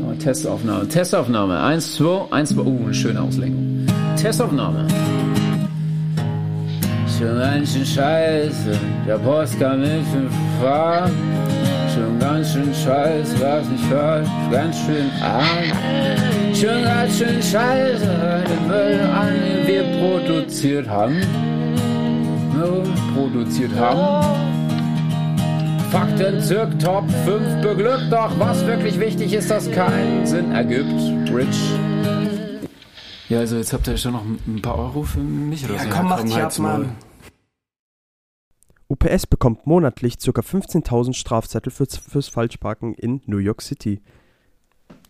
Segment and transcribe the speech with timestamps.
[0.00, 1.60] Oh, Testaufnahme, Testaufnahme.
[1.60, 2.62] Eins, zwei, eins, zwei.
[2.62, 3.86] Uh, eine schöne Auslenkung.
[4.16, 4.86] Testaufnahme.
[7.18, 10.28] Schon ganz schön scheiße, der Post kam nicht in.
[11.94, 15.44] Schon ganz schön scheiße, was nicht falsch, ganz schön arm.
[16.54, 21.20] Schon ganz schön scheiße, den Müll an, den wir produziert haben.
[23.14, 24.41] Produziert haben.
[25.92, 30.88] Fakten zirk Top 5 beglückt, doch was wirklich wichtig ist, dass keinen Sinn ergibt.
[31.30, 31.70] Rich.
[33.28, 35.88] Ja, also jetzt habt ihr schon noch ein paar Euro für mich oder Ja, so.
[35.90, 36.58] komm, mach dich ab.
[36.60, 36.96] Mann.
[38.88, 40.30] UPS bekommt monatlich ca.
[40.30, 44.00] 15.000 Strafzettel fürs, fürs Falschparken in New York City.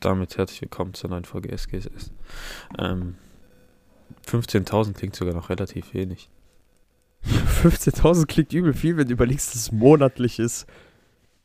[0.01, 2.11] Damit herzlich willkommen zur neuen Folge SGSS.
[2.81, 3.15] Ähm,
[4.27, 6.29] 15.000 klingt sogar noch relativ wenig.
[7.25, 10.67] 15.000 klingt übel viel, wenn du überlegst, dass es monatlich ist.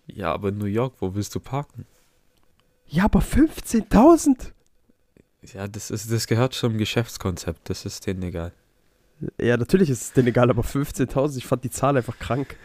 [0.08, 1.86] Ja, aber in New York, wo willst du parken?
[2.88, 4.52] Ja, aber 15.000?
[5.54, 8.54] Ja, das, ist, das gehört zum Geschäftskonzept, das ist denen egal.
[9.40, 12.56] Ja, natürlich ist es denen egal, aber 15.000, ich fand die Zahl einfach krank.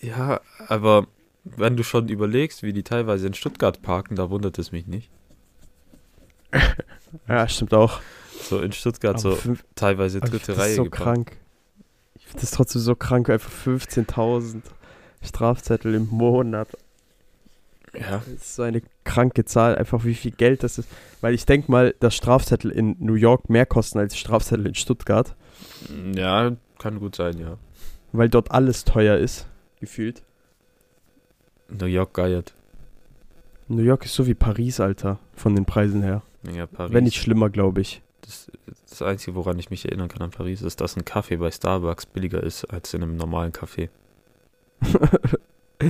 [0.00, 1.06] Ja, aber
[1.44, 5.10] wenn du schon überlegst, wie die teilweise in Stuttgart parken, da wundert es mich nicht.
[7.28, 8.00] Ja, stimmt auch.
[8.48, 11.36] So in Stuttgart Aber so fünf- teilweise aber ich dritte find das Reihe so krank.
[12.16, 14.62] Ich finde das trotzdem so krank, einfach 15.000
[15.22, 16.68] Strafzettel im Monat.
[17.94, 20.88] Ja, Das ist so eine kranke Zahl, einfach wie viel Geld das ist.
[21.20, 25.34] Weil ich denke mal, dass Strafzettel in New York mehr kosten als Strafzettel in Stuttgart.
[26.14, 27.56] ja, kann gut sein, ja.
[28.12, 29.46] Weil dort alles teuer ist,
[29.80, 30.22] gefühlt.
[31.68, 32.52] New York geiert.
[33.68, 36.22] New York ist so wie Paris, Alter, von den Preisen her.
[36.52, 36.92] Ja, Paris.
[36.92, 38.02] Wenn nicht schlimmer, glaube ich.
[38.24, 38.50] Das,
[38.88, 42.06] das Einzige, woran ich mich erinnern kann an Paris, ist, dass ein Kaffee bei Starbucks
[42.06, 43.88] billiger ist als in einem normalen Café.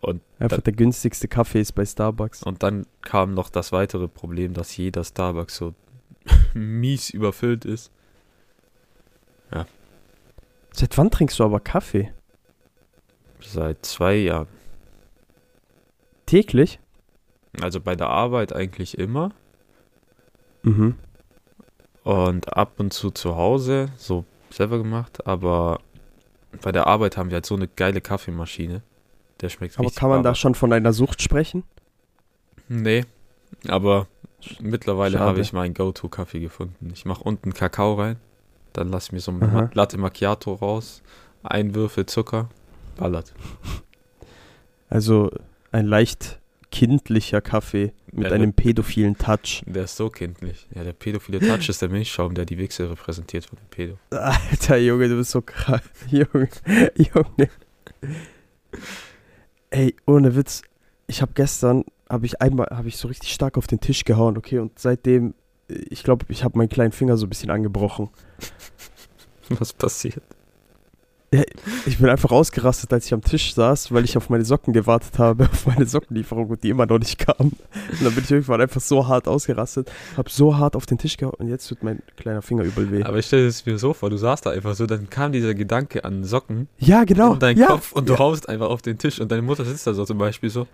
[0.00, 2.42] Und, Einfach der günstigste Kaffee ist bei Starbucks.
[2.42, 5.72] und dann kam noch das weitere Problem, dass jeder Starbucks so
[6.54, 7.90] mies überfüllt ist.
[10.76, 12.12] Seit wann trinkst du aber Kaffee?
[13.40, 14.48] Seit zwei Jahren.
[16.26, 16.80] Täglich?
[17.62, 19.30] Also bei der Arbeit eigentlich immer.
[20.64, 20.96] Mhm.
[22.04, 25.26] Und ab und zu zu Hause, so selber gemacht.
[25.26, 25.80] Aber
[26.62, 28.82] bei der Arbeit haben wir halt so eine geile Kaffeemaschine.
[29.40, 30.34] Der schmeckt Aber kann man da Baba.
[30.36, 31.64] schon von einer Sucht sprechen?
[32.68, 33.04] Nee,
[33.68, 34.06] aber
[34.60, 36.90] mittlerweile habe ich meinen Go-To-Kaffee gefunden.
[36.92, 38.16] Ich mache unten Kakao rein,
[38.72, 39.70] dann lasse ich mir so ein Aha.
[39.74, 41.02] Latte Macchiato raus,
[41.42, 42.48] ein Würfel Zucker,
[42.96, 43.34] ballert.
[44.88, 45.30] Also
[45.72, 46.38] ein leicht
[46.74, 49.62] kindlicher Kaffee mit Ja, einem pädophilen Touch.
[49.64, 50.66] Der ist so kindlich.
[50.74, 53.98] Ja, der pädophile Touch ist der Milchschaum, der die Wichse repräsentiert von dem Pedo.
[54.10, 55.84] Alter Junge, du bist so krank.
[56.10, 56.48] Junge,
[56.96, 57.48] Junge.
[59.70, 60.62] Ey, ohne Witz.
[61.06, 64.36] Ich habe gestern, habe ich einmal, habe ich so richtig stark auf den Tisch gehauen,
[64.36, 64.58] okay?
[64.58, 65.34] Und seitdem,
[65.68, 68.10] ich glaube, ich habe meinen kleinen Finger so ein bisschen angebrochen.
[69.48, 70.24] Was passiert?
[71.86, 75.18] Ich bin einfach ausgerastet, als ich am Tisch saß, weil ich auf meine Socken gewartet
[75.18, 77.48] habe, auf meine Sockenlieferung und die immer noch nicht kam.
[77.48, 81.16] Und dann bin ich irgendwann einfach so hart ausgerastet, habe so hart auf den Tisch
[81.16, 83.02] gehauen und jetzt tut mein kleiner Finger übel weh.
[83.02, 85.54] Aber ich stelle es mir so vor, du saßt da einfach so, dann kam dieser
[85.54, 87.34] Gedanke an Socken ja, genau.
[87.34, 87.66] in deinen ja.
[87.66, 88.18] Kopf und du ja.
[88.18, 90.66] haust einfach auf den Tisch und deine Mutter sitzt da so zum Beispiel so.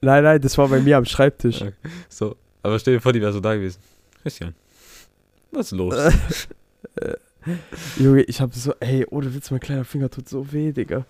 [0.00, 1.62] Nein, nein, das war bei mir am Schreibtisch.
[1.62, 1.72] Okay.
[2.08, 3.78] So, aber stell dir vor, die wäre so da gewesen.
[4.22, 4.54] Christian,
[5.52, 5.94] was ist los?
[7.98, 11.04] Junge, ich habe so, ey, ohne Witz, mein kleiner Finger tut so weh, Digga.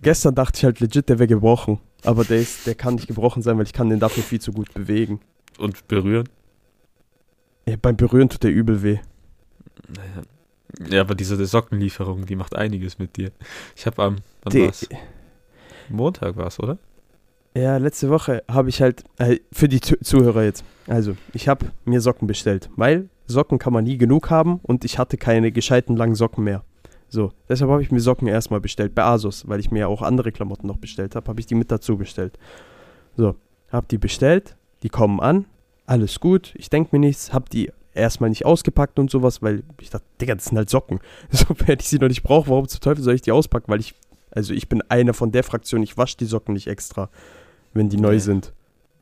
[0.00, 1.78] Gestern dachte ich halt legit, der wäre gebrochen.
[2.04, 4.52] Aber der, ist, der kann nicht gebrochen sein, weil ich kann den dafür viel zu
[4.52, 5.20] gut bewegen.
[5.58, 6.28] Und berühren?
[7.66, 8.98] Ey, beim Berühren tut der übel weh.
[9.88, 10.22] Naja.
[10.90, 13.30] Ja, aber diese Sockenlieferung, die macht einiges mit dir.
[13.76, 14.88] Ich habe am, wann Die- war's?
[15.88, 16.78] Montag war's, oder?
[17.54, 21.70] Ja, letzte Woche habe ich halt, äh, für die Zu Zuhörer jetzt, also ich habe
[21.84, 25.96] mir Socken bestellt, weil Socken kann man nie genug haben und ich hatte keine gescheiten
[25.96, 26.64] langen Socken mehr.
[27.08, 30.02] So, deshalb habe ich mir Socken erstmal bestellt bei Asus, weil ich mir ja auch
[30.02, 32.38] andere Klamotten noch bestellt habe, habe ich die mit dazu bestellt.
[33.16, 33.36] So,
[33.70, 35.44] habe die bestellt, die kommen an,
[35.86, 39.90] alles gut, ich denke mir nichts, habe die erstmal nicht ausgepackt und sowas, weil ich
[39.90, 41.00] dachte, Digga, das sind halt Socken.
[41.30, 43.70] So, wenn ich sie noch nicht brauche, warum zum Teufel soll ich die auspacken?
[43.70, 43.94] Weil ich,
[44.30, 47.10] also ich bin einer von der Fraktion, ich wasche die Socken nicht extra,
[47.74, 48.52] wenn die neu sind.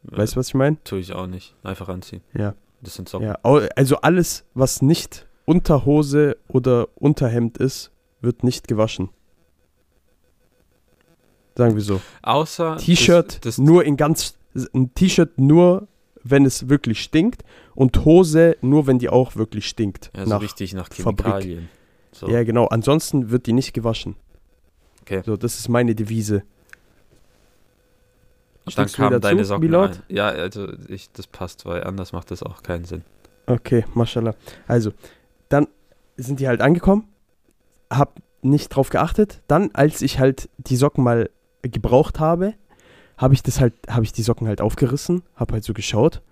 [0.03, 0.83] Weißt du, was ich meine?
[0.85, 1.55] Tue ich auch nicht.
[1.63, 2.23] Einfach anziehen.
[2.35, 2.55] Ja.
[2.83, 3.27] Das sind Socken.
[3.27, 7.91] Ja, also alles, was nicht Unterhose oder Unterhemd ist,
[8.21, 9.11] wird nicht gewaschen.
[11.57, 12.01] Sagen wir so.
[12.23, 14.35] Außer T-Shirt nur in ganz
[14.75, 15.89] ein T-Shirt nur,
[16.23, 17.45] wenn es wirklich stinkt
[17.75, 20.11] und Hose nur, wenn die auch wirklich stinkt.
[20.17, 21.27] ja, so nach, richtig nach Fabrik.
[21.27, 21.69] Chemikalien.
[22.13, 22.29] So.
[22.29, 22.67] Ja, genau.
[22.67, 24.17] Ansonsten wird die nicht gewaschen.
[25.03, 25.23] Okay.
[25.25, 26.43] So, das ist meine Devise.
[28.65, 29.97] Dann dazu, deine Socken Milord?
[30.09, 30.15] ein.
[30.15, 33.03] Ja, also ich, das passt, weil anders macht das auch keinen Sinn.
[33.47, 34.35] Okay, mashallah.
[34.69, 34.93] Also,
[35.49, 35.67] dann
[36.17, 37.09] sind die halt angekommen,
[37.91, 39.43] hab nicht drauf geachtet.
[39.49, 41.31] Dann, als ich halt die Socken mal
[41.63, 42.55] gebraucht habe,
[43.17, 46.23] habe ich das halt, habe ich die Socken halt aufgerissen, hab halt so geschaut.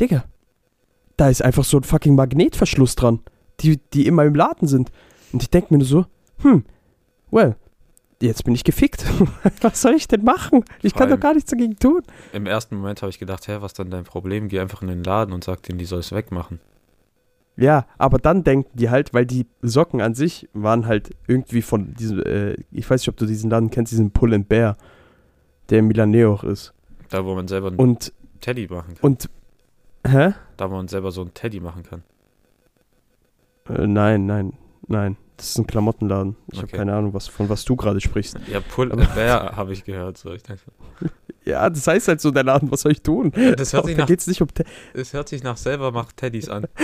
[0.00, 0.24] Digga,
[1.16, 3.20] da ist einfach so ein fucking Magnetverschluss dran,
[3.60, 4.90] die, die immer im Laden sind.
[5.32, 6.06] Und ich denke mir nur so,
[6.38, 6.64] hm,
[7.30, 7.56] well,
[8.22, 9.04] jetzt bin ich gefickt.
[9.60, 10.64] Was soll ich denn machen?
[10.82, 12.02] Ich Vor kann doch gar nichts dagegen tun.
[12.32, 14.48] Im ersten Moment habe ich gedacht, hä, was ist denn dein Problem?
[14.48, 16.60] Geh einfach in den Laden und sag denen, die soll es wegmachen.
[17.56, 21.92] Ja, aber dann denken die halt, weil die Socken an sich waren halt irgendwie von
[21.94, 24.76] diesem, äh, ich weiß nicht, ob du diesen Laden kennst, diesen Pull and Bear,
[25.68, 26.72] der in Milaneo auch ist.
[27.08, 29.02] Da, wo man selber einen Und, Teddy machen kann.
[29.02, 29.28] und,
[30.06, 30.34] hä?
[30.56, 32.04] Da, wo man selber so einen Teddy machen kann.
[33.68, 34.52] Äh, nein, nein,
[34.86, 35.16] nein.
[35.38, 36.36] Das ist ein Klamottenladen.
[36.52, 36.76] Ich habe Okay.
[36.76, 38.36] keine Ahnung, was, von was du gerade sprichst.
[38.52, 40.18] Ja, Pull and Bear habe ich gehört.
[40.18, 40.32] So.
[40.34, 40.60] Ich dachte,
[41.46, 43.32] Ja, das heißt halt so, der Laden, was soll ich tun?
[43.56, 46.18] das, hört sich da nach, geht's nicht um, Te- es hört sich nach selber macht
[46.18, 46.66] Teddys an.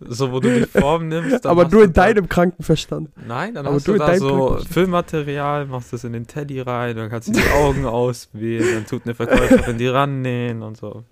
[0.00, 1.46] so, wo du die Form nimmst.
[1.46, 3.10] aber nur in da- deinem Krankenverstand.
[3.28, 4.58] Nein, dann aber hast du du da so.
[4.68, 9.02] Füllmaterial, machst das in den Teddy rein, dann kannst du die Augen auswählen, dann tut
[9.04, 11.04] eine Verkäuferin die rannähen und so.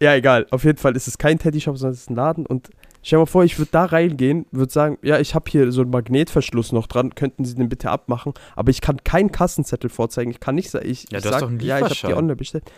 [0.00, 0.46] Ja, egal.
[0.50, 2.46] Auf jeden Fall ist es kein Teddy-Shop, sondern es ist ein Laden.
[2.46, 2.70] Und
[3.02, 5.82] stell dir mal vor, ich würde da reingehen, würde sagen, ja, ich habe hier so
[5.82, 8.34] einen Magnetverschluss noch dran, könnten Sie den bitte abmachen?
[8.56, 10.30] Aber ich kann keinen Kassenzettel vorzeigen.
[10.30, 12.70] Ich kann nicht sagen, ich, Ja, ich einen ja, ich habe die online bestellt.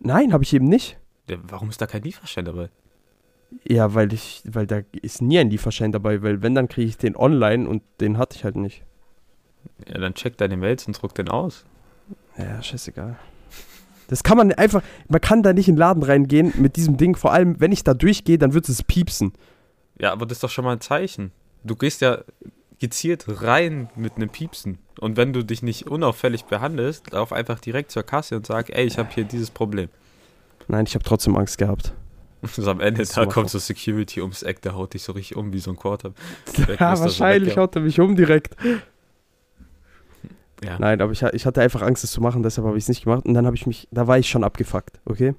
[0.00, 0.98] Nein, habe ich eben nicht.
[1.28, 2.70] Ja, warum ist da kein Lieferschein dabei?
[3.66, 6.98] Ja, weil ich, weil da ist nie ein Lieferschein dabei, weil wenn, dann kriege ich
[6.98, 8.82] den online und den hatte ich halt nicht.
[9.86, 11.64] Ja, dann check deine Mails und druck den aus.
[12.36, 13.18] Ja, scheißegal.
[14.08, 17.14] Das kann man einfach, man kann da nicht in den Laden reingehen mit diesem Ding.
[17.14, 19.32] Vor allem, wenn ich da durchgehe, dann wird es piepsen.
[20.00, 21.30] Ja, aber das ist doch schon mal ein Zeichen.
[21.62, 22.22] Du gehst ja
[22.78, 24.78] gezielt rein mit einem Piepsen.
[25.00, 28.86] Und wenn du dich nicht unauffällig behandelst, lauf einfach direkt zur Kasse und sag, ey,
[28.86, 29.88] ich habe hier dieses Problem.
[30.68, 31.92] Nein, ich habe trotzdem Angst gehabt.
[32.52, 35.52] So am Ende, da kommt so Security ums Eck, der haut dich so richtig um
[35.52, 36.12] wie so ein Quarter.
[36.78, 38.54] Ja, wahrscheinlich haut er mich um direkt.
[40.64, 40.78] Ja.
[40.78, 43.04] Nein, aber ich, ich hatte einfach Angst, das zu machen, deshalb habe ich es nicht
[43.04, 43.24] gemacht.
[43.26, 45.34] Und dann habe ich mich, da war ich schon abgefuckt, okay?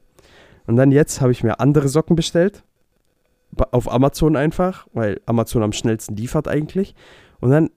[0.68, 2.64] Und dann jetzt habe ich mir andere Socken bestellt.
[3.72, 6.96] Auf Amazon einfach, weil Amazon am schnellsten liefert eigentlich.
[7.40, 7.70] Und dann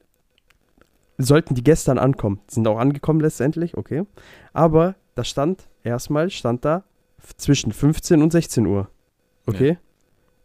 [1.18, 2.40] sollten die gestern ankommen.
[2.50, 4.04] Die sind auch angekommen letztendlich, okay.
[4.52, 6.84] Aber da stand, erstmal stand da
[7.36, 8.88] zwischen 15 und 16 Uhr.
[9.46, 9.78] Okay?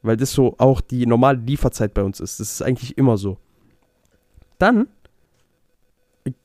[0.02, 2.40] Weil das so auch die normale Lieferzeit bei uns ist.
[2.40, 3.38] Das ist eigentlich immer so.
[4.58, 4.88] Dann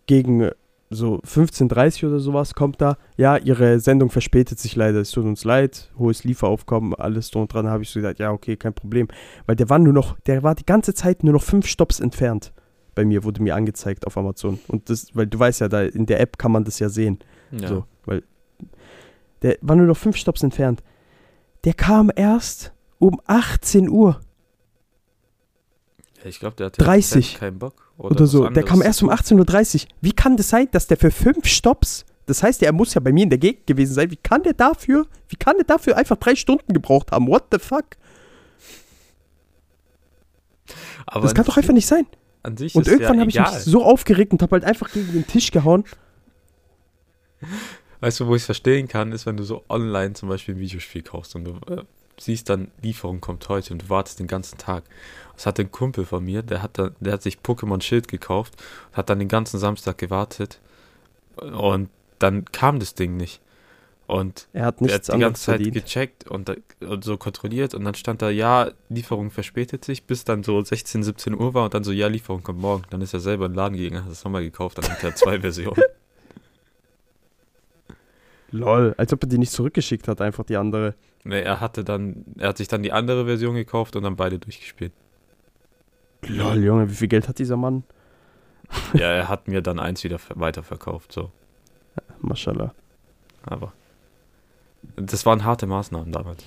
[0.07, 0.53] gegen äh,
[0.91, 5.45] so 15.30 oder sowas kommt da, ja, ihre Sendung verspätet sich leider, es tut uns
[5.45, 9.09] leid, hohes Lieferaufkommen, alles drum und dran, habe ich so gesagt, ja, okay, kein Problem.
[9.47, 12.53] Weil der war nur noch, der war die ganze Zeit nur noch fünf Stops entfernt.
[12.95, 14.59] Bei mir wurde mir angezeigt auf Amazon.
[14.69, 17.21] Und das, weil du weißt ja, da in der App kann man das ja sehen.
[17.51, 17.69] Ja.
[17.69, 18.23] So, weil
[19.41, 20.83] der war nur noch fünf Stops entfernt.
[21.65, 24.21] Der kam erst um 18 Uhr
[26.23, 27.92] Ja, ich glaube, der hat 30 keinen Bock.
[27.99, 28.49] Oder, was so.
[28.49, 29.17] Der kam erst um tun.
[29.41, 29.89] 18.30 Uhr.
[30.01, 33.13] Wie kann das sein, dass der für fünf Stops, das heißt, er muss ja bei
[33.13, 36.17] mir in der Gegend gewesen sein, wie kann der dafür, wie kann der dafür einfach
[36.17, 37.27] drei Stunden gebraucht haben?
[37.29, 37.85] What the fuck?
[41.07, 42.07] Aber das an kann doch einfach nicht sein.
[42.43, 45.13] An sich Und irgendwann ja habe ich mich so aufgeregt und habe halt einfach gegen
[45.13, 45.85] den Tisch gehauen.
[48.01, 50.61] Weißt du, wo ich es verstehen kann, ist, wenn du so online zum Beispiel ein
[50.61, 51.85] Videospiel kaufst und du äh,
[52.19, 54.83] siehst dann, Lieferung kommt heute und du wartest den ganzen Tag.
[55.35, 58.55] Das hatte ein Kumpel von mir, der hat, dann, der hat sich Pokémon Schild gekauft,
[58.93, 60.61] hat dann den ganzen Samstag gewartet
[61.37, 63.41] und dann kam das Ding nicht.
[64.07, 65.75] Und Er hat er nichts hat die ganze Zeit verdient.
[65.75, 70.43] gecheckt und, und so kontrolliert und dann stand da, ja, Lieferung verspätet sich, bis dann
[70.43, 72.83] so 16, 17 Uhr war und dann so, ja, Lieferung kommt morgen.
[72.91, 75.15] Dann ist er selber in den Laden gegangen, hat es nochmal gekauft, dann hat er
[75.15, 75.81] zwei Versionen.
[78.51, 80.95] Lol, als ob er die nicht zurückgeschickt hat, einfach die andere.
[81.25, 84.39] Nee, er hatte dann, er hat sich dann die andere Version gekauft und dann beide
[84.39, 84.93] durchgespielt.
[86.29, 87.85] Lol, Junge, wie viel Geld hat dieser Mann?
[88.95, 91.31] ja, er hat mir dann eins wieder ver- weiterverkauft, so.
[92.21, 92.73] Mashallah.
[93.45, 93.73] Aber
[94.97, 96.45] das waren harte Maßnahmen damals.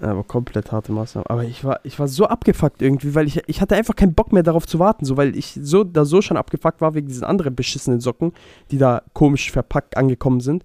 [0.00, 1.26] Aber komplett harte Maßnahmen.
[1.28, 4.32] Aber ich war, ich war so abgefuckt irgendwie, weil ich, ich hatte einfach keinen Bock
[4.32, 7.24] mehr darauf zu warten, so weil ich so da so schon abgefuckt war wegen diesen
[7.24, 8.32] anderen beschissenen Socken,
[8.70, 10.64] die da komisch verpackt angekommen sind.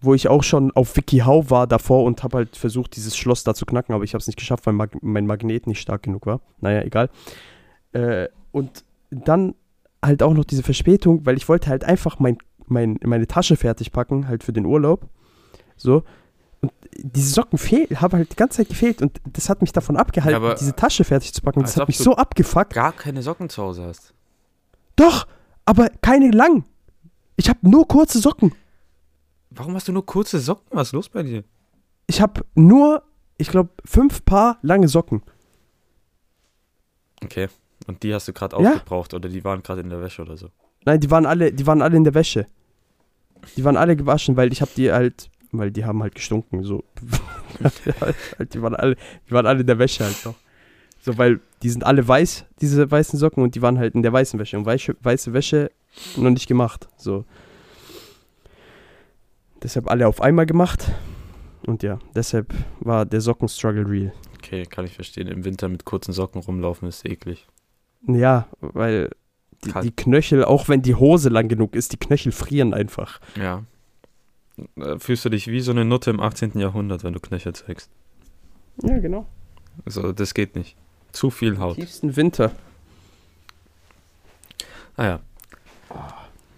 [0.00, 3.54] Wo ich auch schon auf WikiHow war davor und habe halt versucht, dieses Schloss da
[3.54, 6.26] zu knacken, aber ich habe es nicht geschafft, weil Mag mein Magnet nicht stark genug
[6.26, 6.40] war.
[6.60, 7.10] Naja, egal.
[7.92, 9.54] Äh, und dann
[10.04, 13.92] halt auch noch diese Verspätung, weil ich wollte halt einfach mein, mein, meine Tasche fertig
[13.92, 15.08] packen, halt für den Urlaub.
[15.76, 16.04] So.
[16.60, 19.96] Und diese Socken fehlen, haben halt die ganze Zeit gefehlt und das hat mich davon
[19.96, 21.60] abgehalten, Ja, diese Tasche fertig zu packen.
[21.60, 22.74] Das hat mich so abgefuckt.
[22.74, 24.12] Gar keine Socken zu Hause hast.
[24.96, 25.26] Doch,
[25.64, 26.64] aber keine lang.
[27.36, 28.52] Ich habe nur kurze Socken.
[29.58, 30.66] Warum hast du nur kurze Socken?
[30.70, 31.42] Was ist los bei dir?
[32.06, 33.02] Ich habe nur,
[33.38, 35.20] ich glaube, fünf Paar lange Socken.
[37.24, 37.48] Okay.
[37.86, 38.72] Und die hast du gerade Ja.
[38.74, 40.48] aufgebraucht oder die waren gerade in der Wäsche oder so.
[40.84, 42.46] Nein, die waren alle, die waren alle in der Wäsche.
[43.56, 46.84] Die waren alle gewaschen, weil ich habe die halt, weil die haben halt gestunken, so.
[48.00, 48.96] halt, die waren alle,
[49.26, 50.34] die waren alle in der Wäsche halt noch.
[51.02, 54.12] So, weil die sind alle weiß, diese weißen Socken, und die waren halt in der
[54.12, 54.56] weißen Wäsche.
[54.58, 55.70] Und weiße, weiße Wäsche
[56.16, 56.88] noch nicht gemacht.
[56.96, 57.24] So.
[59.62, 60.90] Deshalb alle auf einmal gemacht.
[61.66, 64.12] Und ja, deshalb war der Socken-Struggle real.
[64.36, 65.26] Okay, kann ich verstehen.
[65.28, 67.46] Im Winter mit kurzen Socken rumlaufen ist eklig.
[68.06, 69.10] Ja, weil
[69.64, 73.20] die, die Knöchel, auch wenn die Hose lang genug ist, die Knöchel frieren einfach.
[73.36, 73.64] Ja.
[74.76, 76.58] Äh, Fühlst du dich wie so eine Nutte im 18.
[76.58, 77.90] Jahrhundert, wenn du Knöchel zeigst.
[78.82, 79.26] Ja, genau.
[79.84, 80.76] Also, das geht nicht.
[81.12, 81.76] Zu viel Haut.
[81.76, 82.52] Tiefsten Winter.
[84.96, 85.20] Ah ja.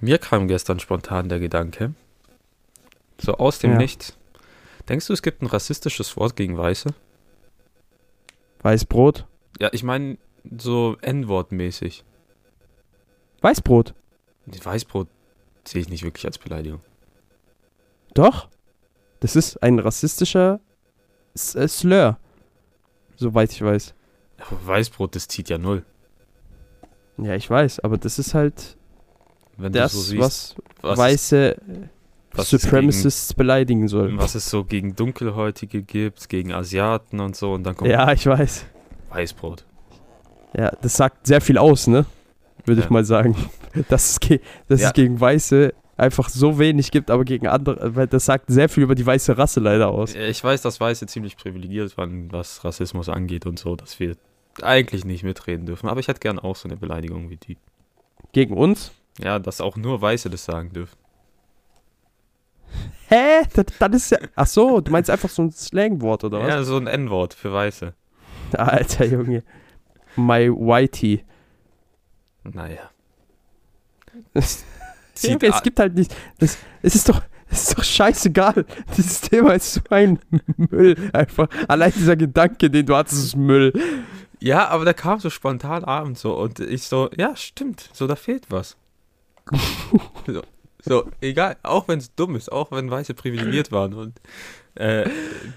[0.00, 1.94] Mir kam gestern spontan der Gedanke,
[3.20, 3.78] so aus dem Ja.
[3.78, 4.16] Nichts.
[4.88, 6.90] Denkst du, es gibt ein rassistisches Wort gegen Weiße?
[8.62, 9.26] Weißbrot.
[9.60, 10.18] Ja, ich meine,
[10.58, 12.04] so N-Wort-mäßig.
[13.40, 13.94] Weißbrot.
[14.46, 15.08] Weißbrot
[15.66, 16.80] sehe ich nicht wirklich als Beleidigung.
[18.14, 18.48] Doch.
[19.20, 20.60] Das ist ein rassistischer
[21.34, 22.18] S äh, Slur.
[23.16, 23.94] Soweit ich weiß.
[24.38, 25.84] Aber Weißbrot, das zieht ja null.
[27.18, 28.78] Ja, ich weiß, aber das ist halt
[29.58, 31.56] Wenn das, du so siehst, was, was, weiße
[32.32, 34.08] was Supremacists beleidigen soll.
[34.08, 38.12] gegen, was es so gegen Dunkelhäutige gibt, gegen Asiaten und so, und dann kommt Ja,
[38.12, 38.66] ich weiß.
[39.10, 39.64] Weißbrot.
[40.56, 42.06] Ja, das sagt sehr viel aus, ne?
[42.64, 42.86] Würde Ja.
[42.86, 43.36] ich mal sagen.
[43.88, 44.88] Dass, es, ge dass Ja.
[44.88, 48.82] es gegen Weiße einfach so wenig gibt, aber gegen andere, weil das sagt sehr viel
[48.82, 50.14] über die weiße Rasse leider aus.
[50.16, 54.16] Ich weiß, dass Weiße ziemlich privilegiert waren, was Rassismus angeht und so, dass wir
[54.62, 55.88] eigentlich nicht mitreden dürfen.
[55.88, 57.58] Aber ich hätte gern auch so eine Beleidigung wie die.
[58.32, 58.90] Gegen uns?
[59.22, 60.96] Ja, dass auch nur Weiße das sagen dürfen.
[63.10, 63.42] Hä?
[63.54, 64.18] Das, das ist ja.
[64.36, 66.48] Ach so, du meinst einfach so ein Slangwort oder was?
[66.48, 67.92] Ja, so ein N-Wort für Weiße.
[68.52, 69.42] Alter Junge.
[70.16, 71.24] My Whitey.
[72.44, 72.90] Naja.
[75.22, 76.16] Ja, Zieht es gibt halt nicht.
[76.38, 77.20] Das, es ist doch.
[77.50, 78.64] Es ist doch scheißegal.
[78.96, 80.18] Dieses Thema ist so ein
[80.56, 81.10] Müll.
[81.12, 81.48] Einfach.
[81.68, 83.72] Allein dieser Gedanke, den du hattest, ist Müll.
[84.38, 88.16] ja, aber der kam so spontan abends so und ich so, ja, stimmt, so da
[88.16, 88.78] fehlt was.
[90.26, 90.42] so,
[90.84, 94.20] so, egal, auch wenn es dumm ist, auch wenn Weiße privilegiert waren und
[94.76, 95.04] äh,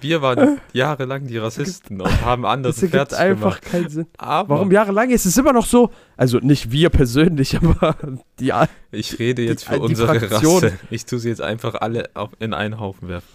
[0.02, 3.72] wir waren jahrelang die Rassisten und haben andere fertig einfach gemacht.
[3.72, 4.08] keinen Sinn.
[4.18, 5.92] Aber Warum jahrelang ist es immer noch so?
[6.18, 7.96] Also nicht wir persönlich, aber
[8.40, 8.52] die.
[8.92, 10.64] Ich rede jetzt Die- für die unsere Fraktion.
[10.64, 10.80] Rasse.
[10.90, 13.28] Ich tue sie jetzt einfach alle auf, in einen Haufen werfen.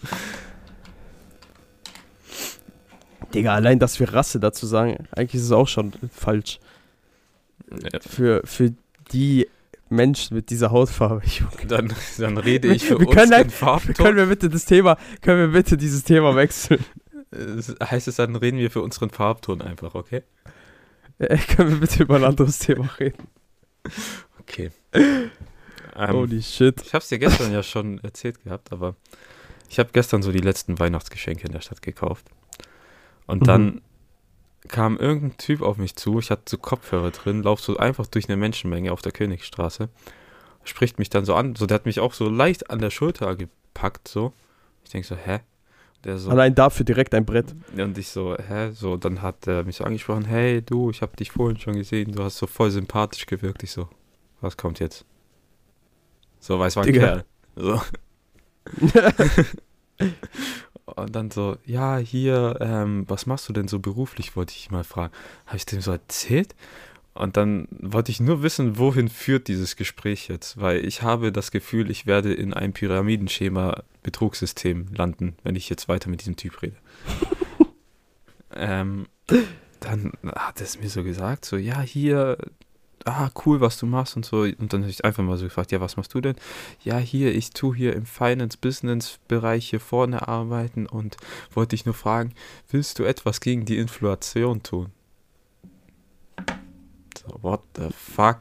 [3.34, 6.60] Digga, allein, dass wir Rasse dazu sagen, eigentlich ist es auch schon falsch.
[7.70, 8.72] Ja, Für, für
[9.12, 9.48] die
[9.90, 11.22] Menschen mit dieser Hautfarbe.
[11.26, 11.66] Junge.
[11.66, 13.94] dann, dann rede ich für Wir können unseren ein- Farbton.
[13.94, 16.84] Können wir bitte das Thema, können wir bitte dieses Thema wechseln?
[17.30, 20.22] Das heißt es, dann reden wir für unseren Farbton einfach, okay?
[21.18, 23.28] Äh, können wir bitte über ein anderes Thema reden?
[24.40, 24.70] Okay.
[24.92, 25.30] Ähm,
[26.12, 26.80] Holy shit.
[26.82, 28.94] ich habe es dir gestern ja schon erzählt gehabt, aber
[29.68, 32.24] ich habe gestern so die letzten Weihnachtsgeschenke in der Stadt gekauft.
[33.26, 33.82] Und Mhm.
[34.68, 38.28] Kam irgendein Typ auf mich zu, ich hatte so Kopfhörer drin, lauf so einfach durch
[38.28, 39.88] eine Menschenmenge auf der Königstraße,
[40.64, 43.36] spricht mich dann so an, so der hat mich auch so leicht an der Schulter
[43.36, 44.32] gepackt, so.
[44.84, 45.40] Ich denke so, hä?
[46.16, 47.54] So, Allein dafür direkt ein Brett.
[47.76, 48.70] und ich so, hä?
[48.72, 52.12] So, dann hat er mich so angesprochen, hey du, ich habe dich vorhin schon gesehen,
[52.12, 53.62] du hast so voll sympathisch gewirkt.
[53.64, 53.88] Ich so,
[54.40, 55.04] was kommt jetzt?
[56.38, 57.00] So, weiß war ein Digga.
[57.00, 57.24] Kerl.
[57.56, 57.82] So.
[60.96, 64.84] Und dann so, ja, hier, ähm, was machst du denn so beruflich, wollte ich mal
[64.84, 65.12] fragen.
[65.46, 66.54] Habe ich dem so erzählt?
[67.14, 71.50] Und dann wollte ich nur wissen, wohin führt dieses Gespräch jetzt, weil ich habe das
[71.50, 76.62] Gefühl, ich werde in ein Pyramidenschema Betrugssystem landen, wenn ich jetzt weiter mit diesem Typ
[76.62, 76.76] rede.
[78.54, 79.06] ähm,
[79.80, 82.38] dann hat es mir so gesagt, so, ja, hier,
[83.10, 84.40] ah, cool, was du machst und so.
[84.40, 86.36] Und dann habe ich einfach mal so gefragt, ja, was machst du denn?
[86.82, 91.16] Ja, hier, ich tue hier im Finance-Business-Bereich hier vorne arbeiten und
[91.52, 92.34] wollte dich nur fragen,
[92.70, 94.92] willst du etwas gegen die Inflation tun?
[97.18, 98.38] So, what the fuck?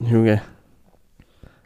[0.00, 0.42] Junge.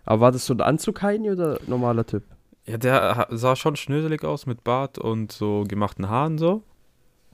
[0.04, 2.24] Aber war das so ein Anzug-Heini oder normaler Typ?
[2.66, 6.62] Ja, der sah schon schnöselig aus mit Bart und so gemachten Haaren so.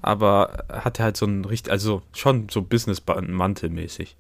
[0.05, 4.17] Aber hatte halt so einen richtig, also schon so Business-Mantel-mäßig.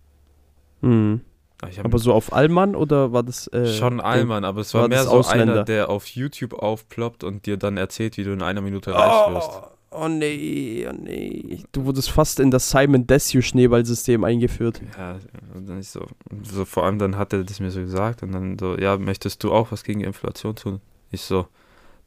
[0.80, 1.20] Mhm.
[1.62, 3.48] Hab Aber so auf Allmann oder war das.
[3.48, 5.52] Äh, schon Allmann, aber es war, war mehr so Ausländer?
[5.52, 9.34] einer, der auf YouTube aufploppt und dir dann erzählt, wie du in einer Minute reich
[9.34, 9.50] wirst.
[9.52, 11.62] Oh, Oh nee, oh nee.
[11.70, 14.82] Du wurdest fast in das Simon Desue Schneeballsystem eingeführt.
[14.98, 15.18] Ja,
[15.54, 16.04] und dann ich so,
[16.42, 19.44] so, vor allem dann hat er das mir so gesagt und dann so, ja, möchtest
[19.44, 20.80] du auch was gegen die Inflation tun?
[21.12, 21.46] Ich so,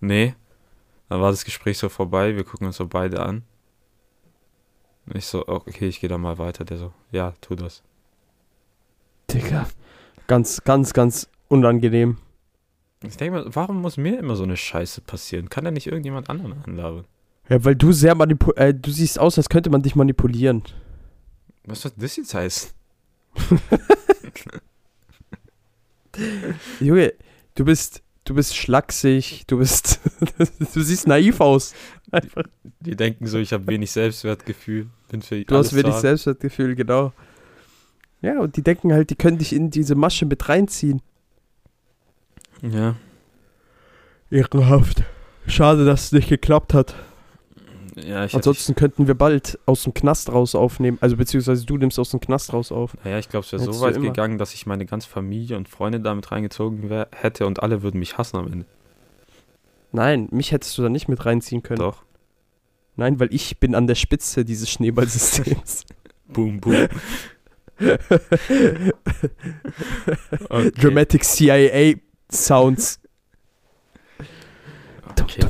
[0.02, 0.36] nee.
[1.08, 3.44] Dann war das Gespräch so vorbei, wir gucken uns so beide an.
[5.14, 6.66] Ich so, okay, ich gehe da mal weiter.
[6.66, 7.84] Der so, ja, tu das.
[9.30, 9.68] Digga.
[10.28, 12.18] Ganz, ganz, ganz unangenehm.
[13.04, 15.50] Ich denke mal, warum muss mir immer so eine Scheiße passieren?
[15.50, 17.06] Kann da nicht irgendjemand anderen anlabern?
[17.50, 20.64] Ja, weil du sehr manipul äh, du siehst aus, als könnte man dich manipulieren.
[21.66, 22.72] Was soll das jetzt heißen?
[26.80, 27.14] Junge,
[27.56, 30.00] du bist, du bist schlaksig, du bist,
[30.74, 31.74] du siehst naiv aus.
[32.12, 32.44] Einfach.
[32.82, 34.88] Die denken so, ich habe wenig Selbstwertgefühl.
[35.10, 35.96] Bin für Du hast wenig.
[35.96, 37.14] Selbstwertgefühl, genau.
[38.22, 41.02] Ja, und die denken halt, die können dich in diese Masche mit reinziehen.
[42.62, 42.96] Ja.
[44.30, 45.04] Ehrenhaft.
[45.48, 46.96] Schade, dass es nicht geklappt hat.
[48.06, 50.98] Ja, ich, Ansonsten könnten wir bald aus dem Knast raus aufnehmen.
[51.02, 52.94] Also beziehungsweise du nimmst aus dem Knast raus auf.
[52.94, 55.68] ich, naja, ich glaube, es wäre so weit gegangen, dass ich meine ganze Familie und
[55.68, 58.66] Freunde damit reingezogen wär, hätte und alle würden mich hassen am Ende.
[59.92, 61.80] Nein, mich hättest du da nicht mit reinziehen können.
[61.80, 62.04] Doch.
[62.98, 65.86] Nein, weil ich bin an der Spitze dieses Schneeballsystems.
[66.28, 66.88] Boom, boom.
[70.50, 70.72] Okay.
[70.72, 71.94] Dramatic CIA
[72.32, 73.00] Sounds.
[75.20, 75.46] Okay.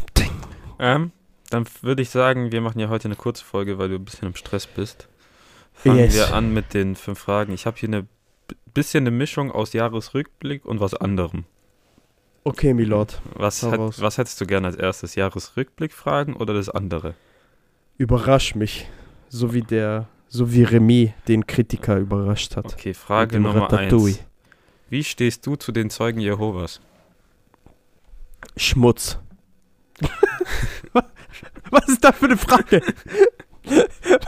[0.79, 1.11] Ähm,
[1.49, 4.27] dann würde ich sagen, wir machen ja heute eine kurze Folge, weil du ein bisschen
[4.27, 5.07] im Stress bist.
[5.73, 6.15] Fangen Yes.
[6.15, 7.53] wir an mit den fünf Fragen.
[7.53, 8.07] Ich habe hier eine
[8.73, 11.45] bisschen eine Mischung aus Jahresrückblick und was anderem.
[12.43, 13.21] Okay, Milord.
[13.33, 14.01] Was, raus.
[14.01, 15.15] was hättest du gerne als erstes?
[15.15, 17.13] Jahresrückblick-Fragen oder das andere?
[17.97, 18.87] Überrasch mich.
[19.29, 22.73] So wie der, so wie Remy den Kritiker überrascht hat.
[22.73, 24.19] Okay, Frage Nummer eins.
[24.89, 26.79] Wie stehst du zu den Zeugen Jehovas?
[28.55, 29.19] Schmutz.
[31.71, 32.81] Was ist da für eine Frage?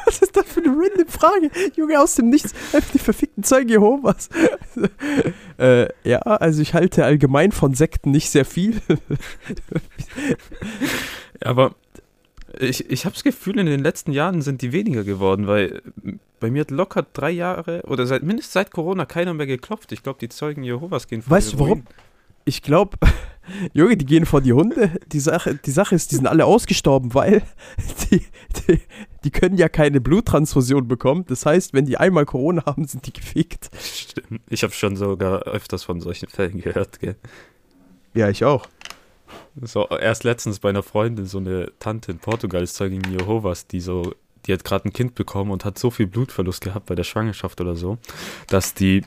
[0.05, 1.49] Was ist das für eine random Frage?
[1.75, 2.53] Junge, aus dem Nichts.
[2.73, 4.29] Einfach die verfickten Zeugen Jehovas.
[5.57, 8.81] äh, ja, also ich halte allgemein von Sekten nicht sehr viel.
[11.41, 11.75] Aber
[12.57, 15.81] ich, ich habe das Gefühl, in den letzten Jahren sind die weniger geworden, weil
[16.39, 19.91] bei mir hat locker drei Jahre oder seit mindestens seit Corona keiner mehr geklopft.
[19.91, 21.69] Ich glaube, die Zeugen Jehovas gehen vor Weißt du warum?
[21.69, 21.87] Ruinen.
[22.49, 22.97] Ich glaube,
[23.73, 24.99] Junge, die gehen vor die Hunde.
[25.05, 27.43] Die Sache, die Sache ist, die sind alle ausgestorben, weil
[28.11, 28.25] die,
[28.67, 28.81] die,
[29.23, 31.25] die können ja keine Bluttransfusion bekommen.
[31.27, 33.69] Das heißt, wenn die einmal Corona haben, sind die gefickt.
[33.79, 34.41] Stimmt.
[34.49, 36.99] Ich habe schon sogar öfters von solchen Fällen gehört.
[36.99, 37.17] Gell?
[38.15, 38.67] Ja, ich auch.
[39.61, 43.79] So, erst letztens bei einer Freundin, so eine Tante in Portugal ist Zeugin Jehovas, die
[43.79, 44.15] so,
[44.47, 47.61] die hat gerade ein Kind bekommen und hat so viel Blutverlust gehabt bei der Schwangerschaft
[47.61, 47.99] oder so,
[48.47, 49.03] dass die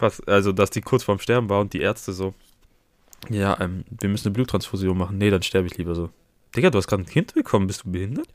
[0.00, 2.34] fast, also dass die kurz vorm Sterben war und die Ärzte so,
[3.28, 5.18] ja, ähm, wir müssen eine Bluttransfusion machen.
[5.18, 6.10] Nee, dann sterbe ich lieber so.
[6.56, 8.28] Digga, du hast gerade ein Kind bekommen, bist du behindert?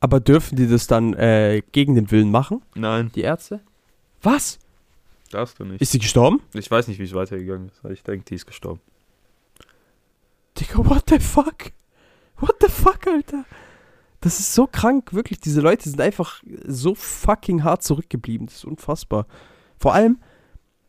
[0.00, 3.60] Aber dürfen die das dann äh, gegen den Willen machen, Nein, die Ärzte?
[4.20, 4.58] Was?
[5.32, 5.80] darfst du nicht.
[5.80, 6.42] Ist sie gestorben?
[6.52, 8.80] Ich weiß nicht, wie es weitergegangen ist, aber ich denke, die ist gestorben.
[10.58, 11.72] Digga, what the fuck?
[12.36, 13.44] What the fuck, Alter?
[14.20, 15.40] Das ist so krank, wirklich.
[15.40, 18.46] Diese Leute sind einfach so fucking hart zurückgeblieben.
[18.46, 19.26] Das ist unfassbar.
[19.78, 20.18] Vor allem,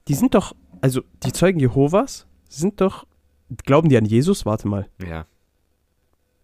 [0.08, 3.06] die sind doch, also die Zeugen Jehovas sind doch,
[3.66, 4.46] glauben die an Jesus?
[4.46, 4.88] Warte mal.
[5.06, 5.26] Ja.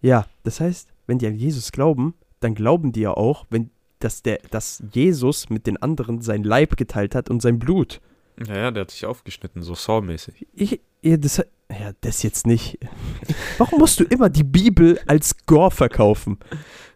[0.02, 3.70] Ja, das heißt, wenn die an Jesus glauben, dann glauben die ja auch, wenn,
[4.00, 8.00] dass, der, dass Jesus mit den anderen sein Leib geteilt hat und sein Blut.
[8.48, 10.48] Ja, ja, der hat sich aufgeschnitten, so Saw-mäßig.
[10.54, 12.80] Ich, ja, das, ja, das jetzt nicht.
[13.58, 16.40] Warum musst du immer die Bibel als Gore verkaufen?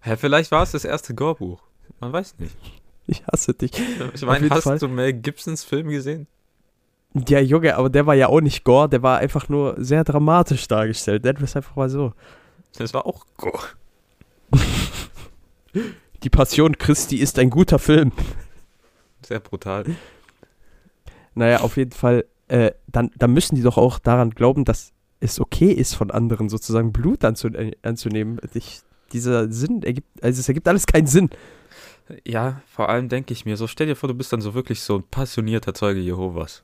[0.02, 1.62] Hä, vielleicht war es das erste Gore-Buch.
[2.00, 2.56] Man weiß nicht.
[3.06, 3.72] Ich hasse dich.
[4.14, 4.78] Ich meine, hast Fall.
[4.80, 6.28] du Mel Gibsons Film gesehen?
[7.28, 10.68] Ja, Junge, aber der war ja auch nicht Gore, der war einfach nur sehr dramatisch
[10.68, 11.24] dargestellt.
[11.24, 12.14] Nennen wir es einfach mal so.
[12.78, 13.68] Das war auch Gore.
[16.24, 18.12] Die Passion Christi ist ein guter Film.
[19.22, 19.86] Sehr brutal.
[21.36, 25.40] Naja, auf jeden Fall, äh, dann, dann müssen die doch auch daran glauben, dass es
[25.40, 28.40] okay ist, von anderen sozusagen Blut anzu äh, anzunehmen.
[28.54, 31.30] Ich, dieser Sinn ergibt, also es ergibt alles keinen Sinn.
[32.26, 34.82] Ja, vor allem denke ich mir so, stell dir vor, du bist dann so wirklich
[34.82, 36.64] so ein passionierter Zeuge Jehovas.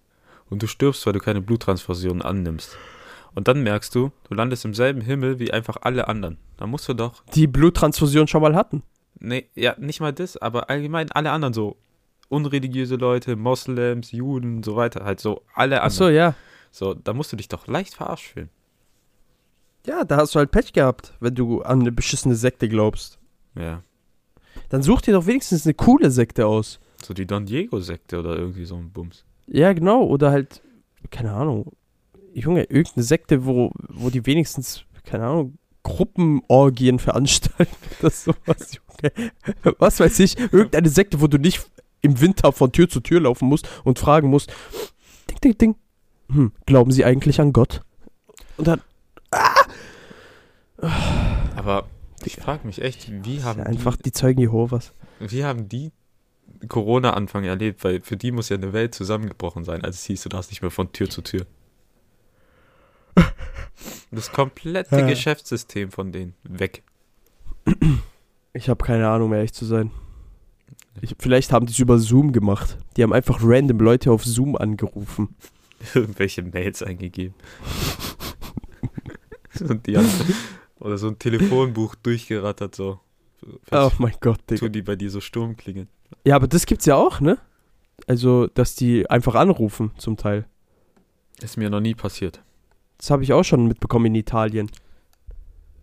[0.50, 2.78] Und du stirbst, weil du keine Bluttransfusion annimmst.
[3.36, 6.38] Und dann merkst du, du landest im selben Himmel wie einfach alle anderen.
[6.58, 8.82] Da musst du doch, Die Bluttransfusion schon mal hatten.
[9.20, 11.78] nee, ja, nicht mal das, aber allgemein alle anderen so.
[12.30, 15.86] Unreligiöse Leute, Moslems, Juden und so weiter, halt so alle anderen.
[15.86, 16.36] Achso, ja.
[16.72, 18.50] So, da musst du dich doch leicht verarscht fühlen.
[19.88, 23.18] Ja, da hast du halt Pech gehabt, wenn du an eine beschissene Sekte glaubst.
[23.56, 23.82] Ja.
[24.70, 26.80] Dann such dir doch wenigstens eine coole Sekte aus.
[27.04, 29.24] So die Don Diego-Sekte oder irgendwie so ein Bums.
[29.52, 30.04] Ja, genau.
[30.04, 30.62] Oder halt,
[31.10, 31.72] keine Ahnung,
[32.34, 39.32] Junge, irgendeine Sekte, wo, wo die wenigstens, keine Ahnung, Gruppenorgien veranstalten oder sowas, Junge.
[39.80, 41.66] Was weiß ich, irgendeine Sekte, wo du nicht
[42.02, 44.54] im Winter von Tür zu Tür laufen musst und fragen musst,
[45.30, 45.76] ding, ding, ding,
[46.32, 47.82] hm, glauben sie eigentlich an Gott?
[48.58, 48.82] Und dann,
[51.56, 51.88] Aber
[52.26, 54.94] ich frage mich echt, wie ja, haben, einfach die Zeugen Jehovas.
[55.20, 55.92] die, wie haben die
[56.68, 57.84] Corona-Anfang erlebt?
[57.84, 60.62] Weil für die muss ja eine Welt zusammengebrochen sein, als es hieß, du darfst nicht
[60.62, 61.46] mehr von Tür zu Tür.
[64.12, 65.08] Das komplette Ja.
[65.08, 66.84] Geschäftssystem von denen weg.
[68.54, 69.92] Ich habe keine Ahnung, um ehrlich zu sein.
[71.02, 72.78] Ich, vielleicht haben die es über Zoom gemacht.
[72.98, 75.36] Die haben einfach random Leute auf Zoom angerufen.
[75.94, 77.36] Irgendwelche Mails eingegeben.
[79.62, 80.10] Und die haben,
[80.80, 83.00] oder so ein Telefonbuch durchgerattert, so.
[83.72, 84.60] Oh mein Gott, Digga.
[84.60, 85.88] tun die bei dir so Sturm klingen.
[86.26, 87.38] Ja, aber das gibt's ja auch, ne?
[88.08, 90.46] Also, dass die einfach anrufen, zum Teil.
[91.42, 92.42] Ist mir noch nie passiert.
[92.98, 94.70] Das habe ich auch schon mitbekommen in Italien.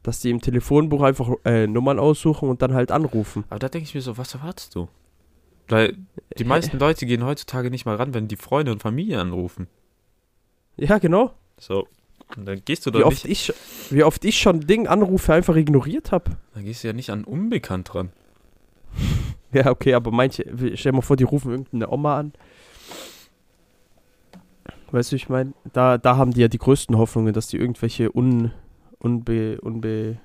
[0.02, 3.44] Dass die im Telefonbuch einfach äh, Nummern aussuchen und dann halt anrufen.
[3.48, 4.88] Aber da denke ich mir so, was erwartest du?
[5.68, 5.96] Weil
[6.38, 9.66] die meisten Leute gehen heutzutage nicht mal ran, wenn die Freunde und Familie anrufen.
[10.76, 11.32] Ja, genau.
[11.58, 11.88] So.
[12.36, 15.32] Und dann gehst du Wie doch oft, nicht, ich, wie oft ich schon Ding Anrufe
[15.32, 16.32] einfach ignoriert habe.
[16.54, 18.10] dann gehst du ja nicht an unbekannt ran.
[19.56, 22.32] Ja, okay, aber manche, stell dir mal vor, die rufen irgendeine Oma an.
[24.90, 28.14] Weißt du, ich meine, da, da haben die ja die größten Hoffnungen, dass die irgendwelche
[28.14, 28.52] un,
[28.98, 30.18] unbe, unbe,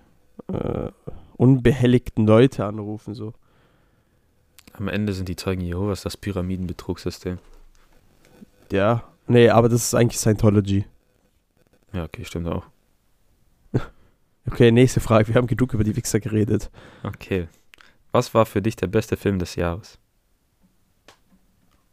[0.52, 0.92] äh,
[1.38, 3.34] unbehelligten Leute anrufen, so.
[4.74, 7.40] Am Ende sind die Zeugen Jehovas das Pyramidenbetrugssystem.
[8.70, 10.84] Ja, nee, aber das ist eigentlich Scientology.
[11.94, 12.66] Ja, okay, stimmt auch.
[14.50, 15.28] Okay, nächste Frage.
[15.28, 16.72] Wir haben genug über die Wichser geredet.
[17.04, 17.48] Okay.
[18.12, 19.98] Was war für dich der beste Film des Jahres?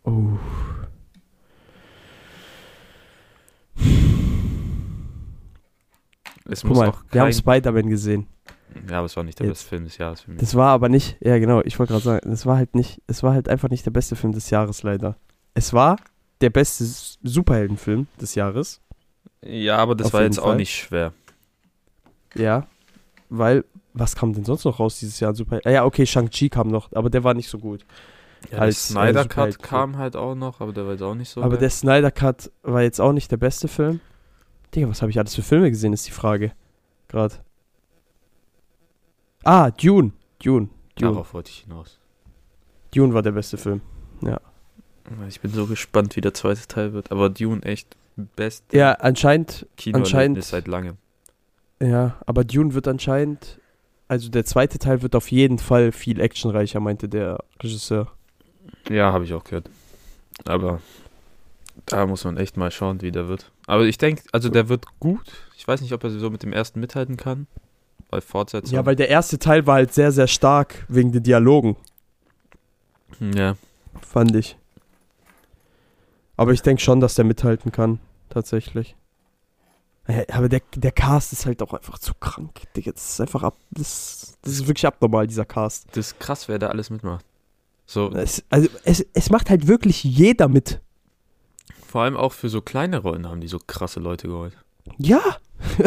[0.04, 0.38] Oh.
[6.50, 8.26] Es Guck muss mal, auch wir haben kein, Spider-Man gesehen.
[8.88, 9.58] Ja, aber es war nicht der Jetzt.
[9.58, 10.40] beste Film des Jahres für mich.
[10.40, 13.22] Das war aber nicht, ja genau, ich wollte gerade sagen, es war halt nicht, es
[13.22, 15.16] war halt einfach nicht der beste Film des Jahres leider.
[15.54, 15.96] Es war
[16.40, 16.84] der beste
[17.22, 18.80] Superheldenfilm des Jahres.
[19.42, 20.56] ja, aber das Auf war jetzt auch Fall.
[20.56, 21.12] nicht schwer.
[22.34, 22.66] Ja,
[23.30, 23.64] weil,
[23.98, 25.34] was kam denn sonst noch raus dieses Jahr?
[25.34, 27.84] Super ah, ja, okay, Shang-Chi kam noch, aber der war nicht so gut.
[28.52, 31.40] Ja, der Snyder Cut kam halt auch noch, aber der war jetzt auch nicht so.
[31.40, 31.60] aber geil.
[31.60, 34.00] der Snyder Cut war jetzt auch nicht der beste Film.
[34.74, 36.52] Digga, was habe ich alles für Filme gesehen, ist die Frage.
[37.08, 37.36] Gerade.
[39.44, 40.12] Ah, Dune.
[40.42, 40.68] Dune.
[40.94, 41.12] Dune.
[41.12, 41.98] Darauf wollte ich hinaus.
[42.94, 43.80] Dune war der beste Film.
[45.28, 47.10] Ich bin so gespannt, wie der zweite Teil wird.
[47.10, 50.96] Aber Dune echt best Ja, anscheinend Kinoerlebnis anscheinend- seit langem.
[51.80, 53.60] Ja, aber Dune wird anscheinend,
[54.08, 58.10] also der zweite Teil wird auf jeden Fall viel actionreicher, meinte der Regisseur.
[58.90, 59.68] Ja, habe ich auch gehört.
[60.46, 60.80] Aber
[61.86, 63.50] da muss man echt mal schauen, wie der wird.
[63.66, 65.30] Aber ich denke, also der wird gut.
[65.56, 67.46] Ich weiß nicht, ob er so mit dem ersten mithalten kann.
[68.10, 68.74] Bei Fortsetzung.
[68.74, 71.76] Ja, weil der erste Teil war halt sehr, sehr stark wegen den Dialogen,
[73.18, 73.56] Hm, Ja,
[74.00, 74.56] fand ich.
[76.36, 77.98] Aber ich denke schon, dass der mithalten kann,
[78.30, 78.94] tatsächlich.
[80.32, 82.92] Aber der, der Cast ist halt auch einfach zu krank, Digga.
[82.92, 83.56] Das ist einfach ab.
[83.70, 85.86] Das, das ist wirklich abnormal, dieser Cast.
[85.90, 87.24] das ist krass, wer da alles mitmacht.
[87.84, 90.80] So, Es, also, es, es macht halt wirklich jeder mit.
[91.86, 94.56] vor allem auch für so kleine Rollen haben die so krasse Leute geholt.
[94.98, 95.20] Ja,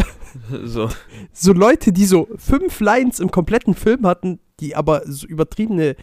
[0.64, 0.90] so,
[1.34, 5.96] so Leute, die so fünf Lines im kompletten Film hatten, die aber so übertriebene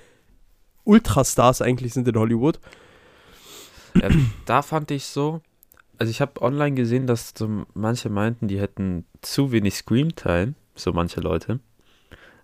[0.84, 2.58] Ultrastars eigentlich sind in Hollywood.
[3.94, 4.08] ja,
[4.46, 5.40] da fand ich so,
[5.98, 10.92] also ich habe online gesehen, dass so manche meinten, die hätten zu wenig Screamtime, so
[10.92, 11.60] manche Leute.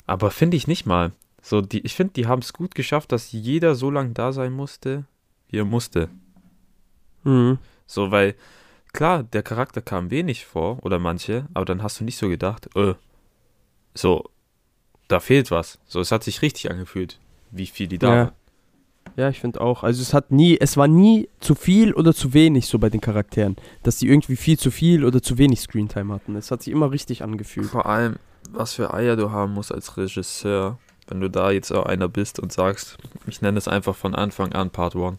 [0.07, 1.13] Aber finde ich nicht mal.
[1.41, 4.53] So, die, ich finde, die haben es gut geschafft, dass jeder so lange da sein
[4.53, 5.05] musste,
[5.49, 6.09] wie er musste.
[7.23, 7.59] Mhm.
[7.87, 8.35] So, weil,
[8.93, 12.75] klar, der Charakter kam wenig vor, oder manche, aber dann hast du nicht so gedacht,
[12.77, 12.95] äh,
[13.95, 14.31] so,
[15.09, 15.79] da fehlt was.
[15.87, 18.25] So, es hat sich richtig angefühlt, wie viel die da Ja.
[18.25, 18.33] waren.
[19.17, 19.85] Ja, ich finde auch.
[19.85, 23.01] Also es hat nie, es war nie zu viel oder zu wenig so bei den
[23.01, 26.35] Charakteren, dass die irgendwie viel zu viel oder zu wenig Screentime hatten.
[26.37, 27.69] Es hat sich immer richtig angefühlt.
[27.69, 28.17] Vor allem,
[28.51, 32.41] was für Eier du haben musst als Regisseur, wenn du da jetzt auch einer bist
[32.41, 35.17] und sagst, ich nenne es einfach von Anfang an Part 1.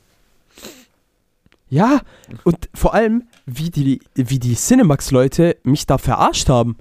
[1.70, 2.02] Ja,
[2.44, 6.78] und vor allem, wie die, wie die Cinemax-Leute mich da verarscht haben.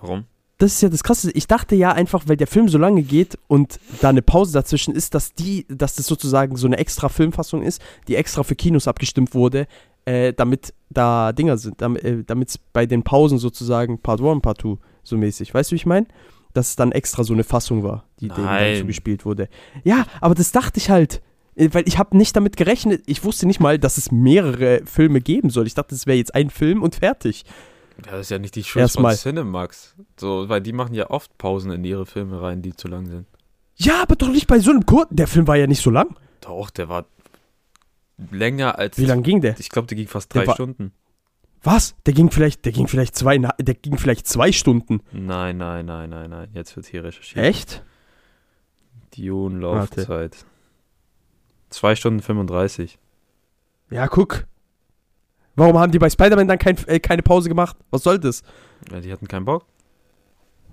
[0.00, 0.24] Warum?
[0.58, 1.30] Das ist ja das Krasse.
[1.32, 4.92] Ich dachte ja einfach, weil der Film so lange geht und da eine Pause dazwischen
[4.92, 8.88] ist, dass die, dass das sozusagen so eine extra Filmfassung ist, die extra für Kinos
[8.88, 9.68] abgestimmt wurde,
[10.04, 14.62] äh, damit da Dinger sind, damit äh, es bei den Pausen sozusagen Part 1, Part
[14.62, 15.54] 2 so mäßig.
[15.54, 16.06] Weißt du, wie ich meine?
[16.54, 18.80] Dass es dann extra so eine Fassung war, die Nein.
[18.80, 19.48] zugespielt wurde.
[19.84, 21.22] Ja, aber das dachte ich halt.
[21.54, 25.20] äh, Weil ich habe nicht damit gerechnet, ich wusste nicht mal, dass es mehrere Filme
[25.20, 25.68] geben soll.
[25.68, 27.44] Ich dachte, es wäre jetzt ein Film und fertig.
[28.04, 29.16] Ja, das ist ja nicht die Schuld Erstmal.
[29.16, 29.96] von Cinemax.
[30.18, 33.26] So, weil die machen ja oft Pausen in ihre Filme rein, die zu lang sind.
[33.76, 35.16] Ja, aber doch nicht bei so einem kurzen.
[35.16, 36.16] Der Film war ja nicht so lang.
[36.40, 37.06] Doch, der war
[38.30, 38.98] länger als.
[38.98, 39.58] Wie lang ging der?
[39.58, 40.92] Ich glaube, der ging fast drei war- Stunden.
[41.62, 41.96] Was?
[42.06, 45.00] Der ging vielleicht, der ging vielleicht zwei, der ging vielleicht zwei Stunden.
[45.10, 46.50] Nein, nein, nein, nein, nein.
[46.54, 47.44] Jetzt wird hier recherchiert.
[47.44, 47.82] Echt?
[49.16, 50.36] Dune Laufzeit.
[51.70, 52.98] 2 Stunden 35.
[53.90, 54.46] Ja, guck.
[55.58, 57.76] Warum haben die bei Spider-Man dann kein, äh, keine Pause gemacht?
[57.90, 58.42] Was soll das?
[58.90, 59.64] Ja, die hatten keinen Bock.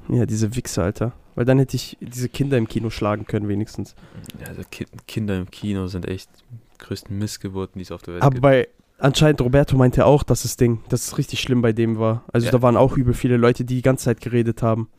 [0.09, 1.13] Ja, diese Wichser, Alter.
[1.33, 3.95] Weil dann hätte ich diese Kinder im Kino schlagen können, wenigstens.
[4.39, 8.13] Ja, also Ki Kinder im Kino sind echt die größten Missgeburten, die es auf der
[8.15, 8.41] Welt Aber gibt.
[8.43, 8.67] bei,
[8.99, 12.23] anscheinend Roberto meinte auch, dass das Ding, dass es richtig schlimm bei dem war.
[12.31, 12.51] Also Ja.
[12.51, 14.89] da waren auch übel viele Leute, die die ganze Zeit geredet haben.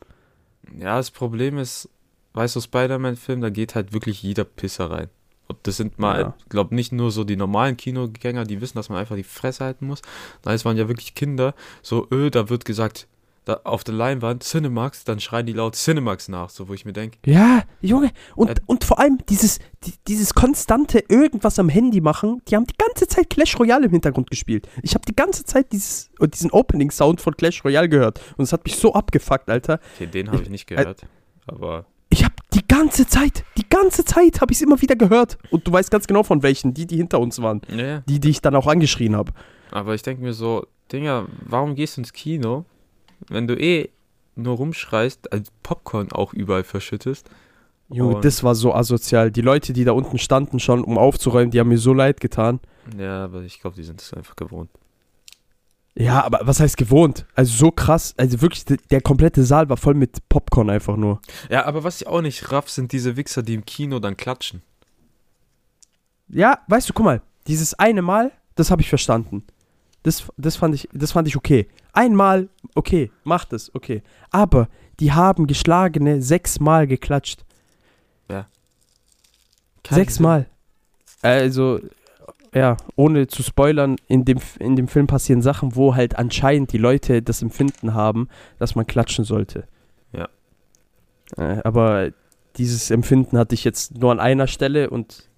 [0.77, 1.89] Ja, das Problem ist,
[2.33, 5.07] weißt du, Spider-Man-Film, da geht halt wirklich jeder Pisser rein.
[5.47, 6.33] Und das sind mal, Ja.
[6.39, 9.63] ich glaube nicht nur so die normalen Kinogänger, die wissen, dass man einfach die Fresse
[9.63, 10.01] halten muss.
[10.43, 11.53] Nein, es waren ja wirklich Kinder.
[11.81, 13.07] So, öh, da wird gesagt,
[13.45, 16.91] da auf der Leinwand Cinemax, dann schreien die laut Cinemax nach, so wo ich mir
[16.91, 18.11] denke, Ja, Junge.
[18.35, 18.55] Und, Ja.
[18.65, 22.41] und vor allem dieses, die, dieses konstante irgendwas am Handy machen.
[22.49, 24.67] Die haben die ganze Zeit Clash Royale im Hintergrund gespielt.
[24.83, 28.19] Ich habe die ganze Zeit dieses, äh, diesen Opening-Sound von Clash Royale gehört.
[28.35, 29.79] Und es hat mich so abgefuckt, Alter.
[29.95, 31.03] okay, den habe ich nicht gehört.
[31.45, 31.85] Aber Ich habe
[32.57, 35.37] die ganze Zeit, die ganze Zeit habe ich es immer wieder gehört.
[35.51, 37.61] Und du weißt ganz genau von welchen, die, die hinter uns waren.
[37.69, 38.03] ja, ja.
[38.07, 39.31] Die, die ich dann auch angeschrien habe.
[39.71, 42.65] Aber ich denke mir so, Dinger, warum gehst du ins Kino,
[43.27, 43.89] wenn du eh
[44.35, 47.29] nur rumschreist, als Popcorn auch überall verschüttest?
[47.89, 49.31] Junge, das war so asozial.
[49.31, 52.59] Die Leute, die da unten standen schon, um aufzuräumen, die haben mir so leid getan.
[52.97, 54.69] Ja, aber ich glaube, die sind es einfach gewohnt.
[55.99, 57.25] Ja, aber was heißt gewohnt?
[57.33, 61.21] Also so krass, also wirklich, der, der komplette Saal war voll mit Popcorn einfach nur.
[61.49, 64.61] Ja, aber was ich auch nicht raff, sind diese Wichser, die im Kino dann klatschen.
[66.29, 69.43] Ja, weißt du, guck mal, dieses eine Mal, das habe ich verstanden.
[70.03, 71.67] Das, das, fand ich, das fand ich okay.
[71.93, 74.03] Einmal, okay, macht es, okay.
[74.29, 77.43] Aber die haben geschlagene sechsmal geklatscht.
[79.87, 80.47] Kein Sechsmal.
[81.21, 81.79] Also,
[82.53, 86.77] ja, ohne zu spoilern, in dem, in dem Film passieren Sachen, wo halt anscheinend die
[86.77, 88.27] Leute das Empfinden haben,
[88.59, 89.67] dass man klatschen sollte.
[90.13, 90.29] Ja.
[91.37, 92.11] Äh, aber
[92.57, 95.29] dieses Empfinden hatte ich jetzt nur an einer Stelle und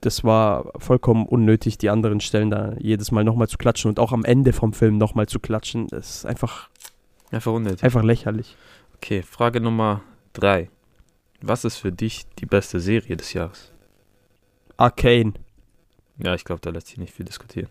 [0.00, 4.12] das war vollkommen unnötig, die anderen Stellen da jedes Mal nochmal zu klatschen und auch
[4.12, 5.88] am Ende vom Film nochmal zu klatschen.
[5.88, 6.68] Das ist einfach.
[7.30, 7.82] Einfach unnötig.
[7.82, 8.56] einfach lächerlich.
[8.94, 10.70] Okay, Frage Nummer drei.
[11.42, 13.72] Was ist für dich die beste Serie des Jahres?
[14.76, 15.34] Arcane,
[16.18, 17.68] Ja, ich glaube, da lässt sich nicht viel diskutieren.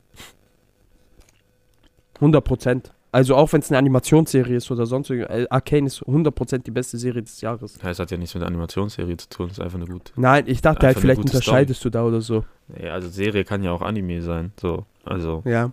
[2.19, 2.91] 100%.
[3.11, 6.71] Also auch wenn es eine Animationsserie ist oder sonst irgendwas, äh, Arcane ist 100% die
[6.71, 7.77] beste Serie des Jahres.
[7.81, 10.11] Ja, es hat ja nichts mit der Animationsserie zu tun, es ist einfach eine gute.
[10.17, 12.43] Nein, ich dachte halt, vielleicht unterscheidest du da oder so.
[12.77, 14.85] Ja, also Serie kann ja auch Anime sein, so.
[15.05, 15.71] Also, Ja.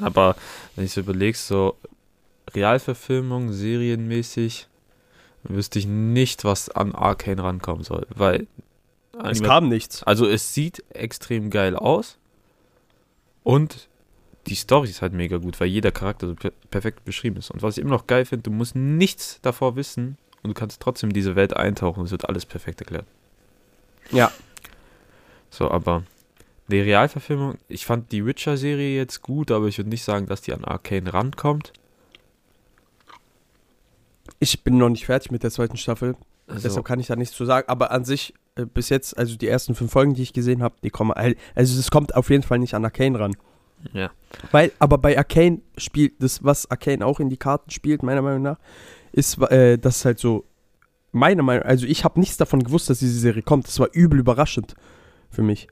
[0.00, 0.36] aber
[0.76, 1.76] wenn ich so überlegst, so
[2.54, 4.68] Realverfilmung, serienmäßig,
[5.42, 8.46] wüsste ich nicht, was an Arcane rankommen soll, weil
[9.18, 10.02] Es Anima- kam nichts.
[10.02, 12.18] Also es sieht extrem geil aus
[13.42, 13.88] und
[14.46, 17.50] die Story ist halt mega gut, weil jeder Charakter so per perfekt beschrieben ist.
[17.50, 20.80] Und was ich immer noch geil finde, du musst nichts davor wissen und du kannst
[20.80, 23.06] trotzdem in diese Welt eintauchen und es wird alles perfekt erklärt.
[24.12, 24.30] Ja.
[25.50, 26.04] So, aber
[26.68, 30.52] die Realverfilmung, ich fand die Witcher-Serie jetzt gut, aber ich würde nicht sagen, dass die
[30.52, 31.72] an Arcane rankommt.
[34.38, 36.16] Ich bin noch nicht fertig mit der zweiten Staffel,
[36.46, 37.68] Also, deshalb kann ich da nichts zu sagen.
[37.68, 40.76] Aber an sich, äh, bis jetzt, also die ersten fünf Folgen, die ich gesehen habe,
[40.82, 41.36] die kommen, also
[41.78, 43.36] es kommt auf jeden Fall nicht an Arcane ran.
[43.92, 44.10] ja.
[44.52, 48.42] Weil, aber bei Arcane spielt, das, was Arcane auch in die Karten spielt, meiner Meinung
[48.42, 48.58] nach,
[49.12, 50.44] ist, äh, das halt so,
[51.12, 53.66] meiner Meinung also ich habe nichts davon gewusst, dass diese Serie kommt.
[53.66, 54.74] Das war übel überraschend
[55.30, 55.68] für mich.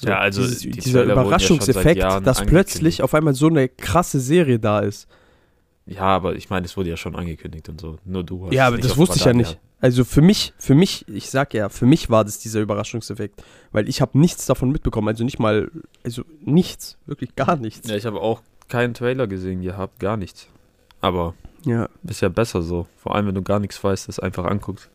[0.00, 3.46] So, Ja, also dieses, die dieser Trailer ja Überraschungseffekt, Jahren dass plötzlich auf einmal so
[3.46, 5.08] eine krasse Serie da ist.
[5.86, 7.96] Ja, aber ich meine, es wurde ja schon angekündigt und so.
[8.04, 9.58] Nur du hast Ja, aber das wusste ich ja nicht.
[9.80, 13.88] Also für mich, für mich, ich sag ja, für mich war das dieser Überraschungseffekt, weil
[13.88, 15.70] ich habe nichts davon mitbekommen, also nicht mal,
[16.04, 17.88] also nichts, wirklich gar nichts.
[17.88, 20.48] Ja, ich habe auch keinen Trailer gesehen gehabt, gar nichts.
[21.00, 22.86] Aber Ja, ist ja besser so.
[22.96, 24.90] Vor allem, wenn du gar nichts weißt, das einfach anguckst.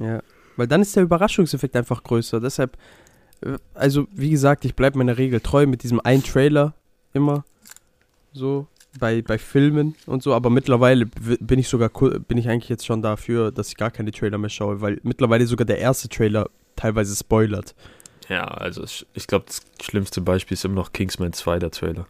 [0.00, 0.22] ja,
[0.56, 2.40] weil dann ist der Überraschungseffekt einfach größer.
[2.40, 2.76] Deshalb,
[3.42, 6.74] äh, also wie gesagt, ich bleibe meiner Regel treu mit diesem einen Trailer
[7.12, 7.44] immer
[8.32, 8.68] so
[8.98, 13.02] bei, bei Filmen und so, aber mittlerweile bin ich sogar bin ich eigentlich jetzt schon
[13.02, 17.14] dafür, dass ich gar keine Trailer mehr schaue, weil mittlerweile sogar der erste Trailer teilweise
[17.16, 17.74] spoilert.
[18.28, 18.84] Ja, also
[19.14, 22.06] ich glaube, das schlimmste Beispiel ist immer noch Kingsman 2, der Trailer.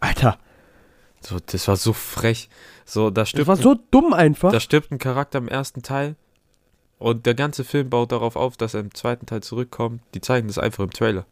[0.00, 0.38] Alter,
[1.20, 2.48] So, das war so frech.
[2.84, 4.52] So, da das stirbt, war so dumm einfach.
[4.52, 6.16] da stirbt ein Charakter im ersten Teil
[6.98, 10.02] und der ganze Film baut darauf auf, dass er im zweiten Teil zurückkommt.
[10.14, 11.24] Die zeigen das einfach im Trailer.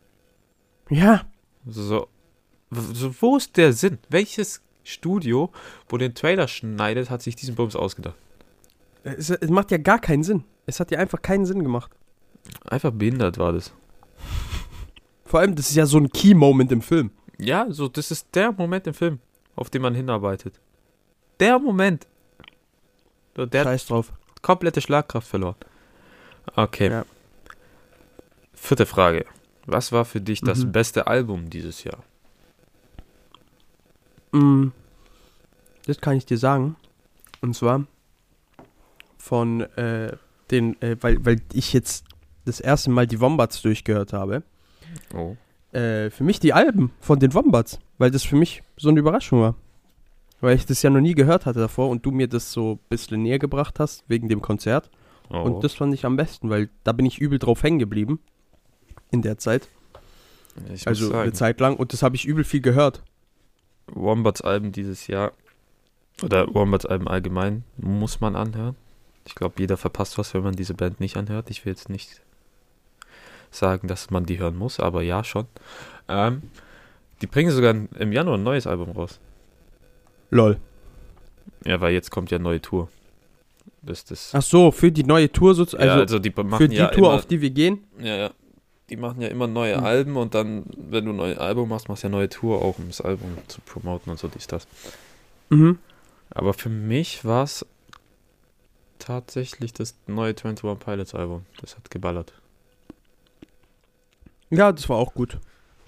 [0.90, 1.22] Ja,
[1.66, 2.08] So,
[2.70, 3.98] so wo ist der Sinn?
[4.08, 5.50] Welches Studio,
[5.88, 8.16] wo den Trailer schneidet, hat sich diesen Bums ausgedacht.
[9.04, 10.44] Es, es macht ja gar keinen Sinn.
[10.66, 11.90] Es hat ja einfach keinen Sinn gemacht.
[12.64, 13.72] Einfach behindert war das.
[15.24, 17.10] Vor allem, das ist ja so ein Key-Moment im Film.
[17.38, 19.20] Ja, so, das ist der Moment im Film,
[19.56, 20.58] auf den man hinarbeitet.
[21.38, 22.06] Der Moment.
[23.36, 24.12] So, der Scheiß drauf.
[24.42, 25.54] komplette Schlagkraft verloren.
[26.56, 26.90] Okay.
[26.90, 27.04] Ja.
[28.54, 29.24] Vierte Frage.
[29.66, 30.72] Was war für dich das Mhm.
[30.72, 32.02] beste Album dieses Jahr?
[34.32, 34.68] Mm,
[35.86, 36.76] Das kann ich dir sagen.
[37.40, 37.86] Und zwar
[39.16, 40.16] von äh,
[40.50, 42.04] den, äh, weil, weil ich jetzt
[42.44, 44.42] das erste Mal die Wombats durchgehört habe.
[45.14, 45.36] Oh.
[45.72, 49.40] Äh, für mich die Alben von den Wombats, weil das für mich so eine Überraschung
[49.40, 49.54] war.
[50.40, 52.78] Weil ich das ja noch nie gehört hatte davor und du mir das so ein
[52.88, 54.90] bisschen näher gebracht hast, wegen dem Konzert.
[55.30, 55.36] oh.
[55.42, 58.20] Und das fand ich am besten, weil da bin ich übel drauf hängen geblieben.
[59.10, 59.68] In der Zeit.
[60.72, 61.76] ich Also eine Zeit lang.
[61.76, 63.02] Und das habe ich übel viel gehört.
[63.92, 65.32] Wombats Alben dieses Jahr
[66.22, 68.76] oder Wombats Alben allgemein muss man anhören.
[69.26, 71.50] Ich glaube, jeder verpasst was, wenn man diese Band nicht anhört.
[71.50, 72.22] Ich will jetzt nicht
[73.50, 75.46] sagen, dass man die hören muss, aber ja schon.
[76.08, 76.42] Ähm,
[77.20, 79.20] die bringen sogar im Januar ein neues Album raus.
[80.30, 80.58] Lol.
[81.64, 82.88] Ja, weil jetzt kommt ja eine neue Tour.
[83.82, 85.86] Das, das, Ach so, für die neue Tour sozusagen.
[85.86, 87.84] ja, Also, also die machen für die ja Tour, immer, auf die wir gehen.
[87.98, 88.30] Ja, ja.
[88.90, 89.84] Die machen ja immer neue Hm.
[89.84, 92.78] Alben und dann, wenn du ein neues Album machst, machst du ja neue Tour auch,
[92.78, 94.66] um das Album zu promoten und so dies, das.
[95.50, 95.78] Mhm.
[96.30, 97.66] Aber für mich war es
[98.98, 101.44] tatsächlich das neue 21 Pilots Album.
[101.60, 102.32] Das hat geballert.
[104.50, 105.38] Ja, das war auch gut.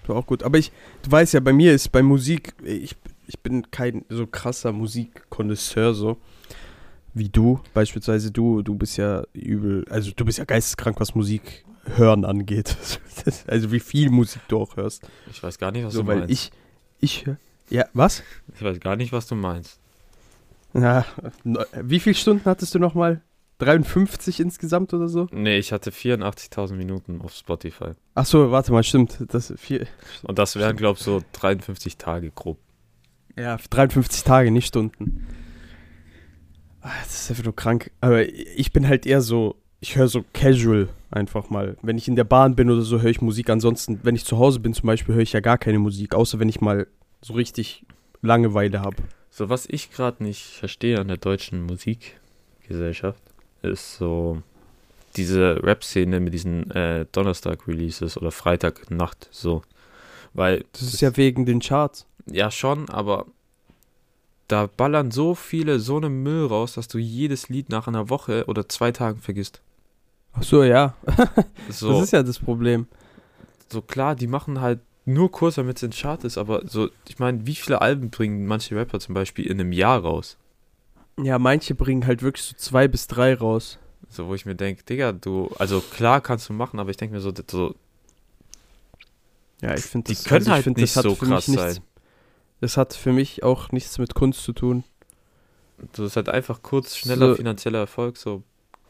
[0.01, 0.43] Das war auch gut.
[0.43, 0.71] Aber ich,
[1.03, 2.95] du weißt ja, bei mir ist bei Musik, ich,
[3.27, 6.17] ich bin kein so krasser Musikkonnoisseur so
[7.13, 7.59] wie du.
[7.73, 12.77] Beispielsweise du, du bist ja übel, also du bist ja geisteskrank, was Musik hören angeht.
[13.45, 15.07] Also wie viel Musik du auch hörst.
[15.29, 16.31] Ich weiß gar nicht, was So, du weil meinst.
[16.31, 16.51] ich,
[17.01, 17.37] ich, hör-
[17.69, 18.23] ja, was?
[18.55, 19.79] ich weiß gar nicht, was du meinst.
[20.73, 21.05] Na,
[21.83, 23.21] wie viele Stunden hattest du nochmal?
[23.59, 25.27] 53 insgesamt oder so?
[25.31, 27.91] Nee, ich hatte 84.000 Minuten auf Spotify.
[28.15, 29.19] Ach so, warte mal, stimmt.
[29.27, 29.85] Das vier,
[30.23, 32.57] Und das wären, glaube ich, so 53 Tage grob.
[33.37, 35.27] Ja, 53 Tage, nicht Stunden.
[36.81, 37.91] Ah, Das ist einfach nur krank.
[38.01, 41.75] Aber ich bin halt eher so, ich höre so casual einfach mal.
[41.81, 43.49] Wenn ich in der Bahn bin oder so, höre ich Musik.
[43.49, 46.39] Ansonsten, wenn ich zu Hause bin zum Beispiel, höre ich ja gar keine Musik, außer
[46.39, 46.87] wenn ich mal
[47.21, 47.83] so richtig
[48.21, 48.97] Langeweile habe.
[49.31, 53.21] So, was ich gerade nicht verstehe an der deutschen Musikgesellschaft,
[53.63, 54.41] ist so
[55.15, 59.63] diese Rap-Szene mit diesen äh, Donnerstag-Releases oder Freitagnacht so.
[60.33, 62.05] Weil Das ist ja wegen den Charts.
[62.27, 63.25] Ja, schon, aber
[64.47, 68.45] da ballern so viele so eine Müll raus, dass du jedes Lied nach einer Woche
[68.47, 69.61] oder zwei Tagen vergisst.
[70.33, 70.95] Ach so, ja.
[71.67, 72.87] So, Das ist ja das Problem.
[73.71, 77.17] so klar, die machen halt nur Kurs, damit es in Chart ist, aber so, ich
[77.19, 80.37] meine, wie viele Alben bringen manche Rapper zum Beispiel in einem Jahr raus?
[81.17, 83.79] Ja, manche bringen halt wirklich so zwei bis drei raus.
[84.09, 87.15] So, wo ich mir denke, Digga, du, also klar kannst du machen, aber ich denke
[87.15, 87.75] mir so, das, so
[89.61, 91.75] Ja, ich finde die das, können also halt find, nicht so für mich krass nichts,
[91.75, 91.83] sein.
[92.59, 94.83] Das hat für mich auch nichts mit Kunst zu tun.
[95.93, 97.35] Das ist halt einfach kurz, schneller So.
[97.35, 98.43] finanzieller Erfolg, so.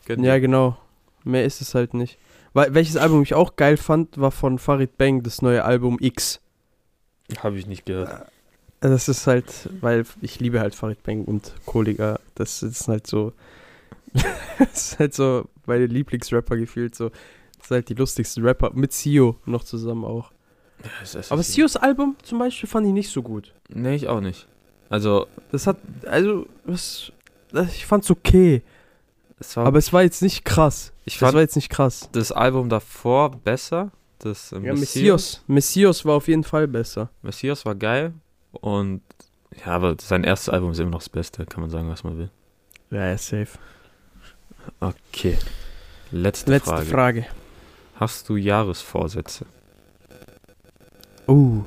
[0.05, 0.77] gönn Ja, genau.
[1.23, 2.17] Mehr ist es halt nicht.
[2.53, 6.41] Weil, welches Album ich auch geil fand, war von Farid Bang, das neue Album X.
[7.39, 8.27] Habe ich nicht gehört.
[8.81, 12.19] Das ist halt, weil ich liebe halt Farid Bang und Kollega.
[12.35, 13.31] Das ist halt so.
[14.59, 16.95] das ist halt so meine Lieblingsrapper gefühlt.
[16.95, 17.09] So.
[17.09, 18.71] Das ist halt die lustigsten Rapper.
[18.73, 20.31] Mit Sio noch zusammen auch.
[21.29, 23.53] Aber Sios Album zum Beispiel fand ich nicht so gut.
[23.69, 24.47] Nee, ich auch nicht.
[24.89, 27.11] Also, Das hat, also, was,
[27.73, 28.61] ich fand's okay.
[29.39, 30.91] es Aber es war jetzt nicht krass.
[31.05, 32.09] Ich Das fand war jetzt nicht krass.
[32.11, 33.91] das Album davor besser.
[34.19, 35.43] Das äh, Ja, Messias.
[35.47, 36.05] Messias.
[36.05, 37.09] War auf jeden Fall besser.
[37.21, 38.13] Messias war geil.
[38.51, 39.01] Und
[39.65, 42.17] ja, aber sein erstes Album ist immer noch das Beste, kann man sagen, was man
[42.17, 42.29] will.
[42.91, 43.57] Ja, ja, safe.
[44.79, 45.37] Okay.
[46.11, 46.85] Letzte, Letzte Frage.
[46.85, 47.25] Frage.
[47.95, 49.45] Hast du Jahresvorsätze?
[51.27, 51.63] Uh.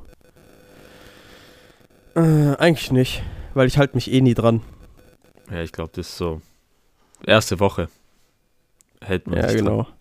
[2.14, 3.22] Äh, eigentlich nicht,
[3.54, 4.60] weil ich halte mich eh nie dran.
[5.50, 6.40] Ja, ich glaube, das ist so.
[7.26, 7.88] Erste Woche.
[9.04, 9.82] Hält man Ja, sich genau.
[9.82, 9.92] dran.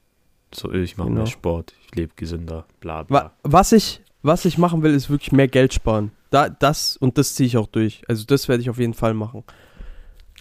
[0.53, 1.19] So, ich mache Genau.
[1.21, 3.23] mehr Sport, ich lebe gesünder, bla bla.
[3.25, 6.11] Wa was ich, was ich machen will, ist wirklich mehr Geld sparen.
[6.29, 8.03] Da, das und das ziehe ich auch durch.
[8.07, 9.43] Also das werde ich auf jeden Fall machen.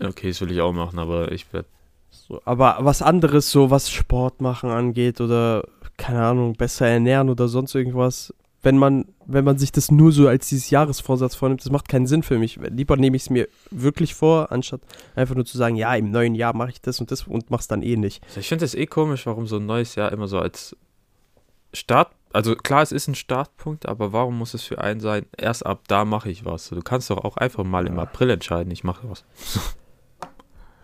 [0.03, 1.69] Okay, das will ich auch machen, aber ich werde.
[2.11, 5.65] So, aber was anderes, so was Sport machen angeht oder
[5.97, 10.29] keine Ahnung, besser ernähren oder sonst irgendwas, wenn man, wenn man sich das nur so
[10.29, 12.59] als dieses Jahresvorsatz vornimmt, das macht keinen Sinn für mich.
[12.71, 14.81] Lieber nehme ich es mir wirklich vor, anstatt
[15.17, 17.67] einfach nur zu sagen, ja, im neuen Jahr mache ich das und das und mach's
[17.69, 18.23] dann eh nicht.
[18.37, 20.77] Ich finde es eh komisch, warum so ein neues Jahr immer so als
[21.75, 25.65] Start, also klar, es ist ein Startpunkt, aber warum muss es für einen sein, erst
[25.67, 26.69] ab da mache ich was?
[26.69, 29.25] Du kannst doch auch einfach mal im April entscheiden, ich mache was.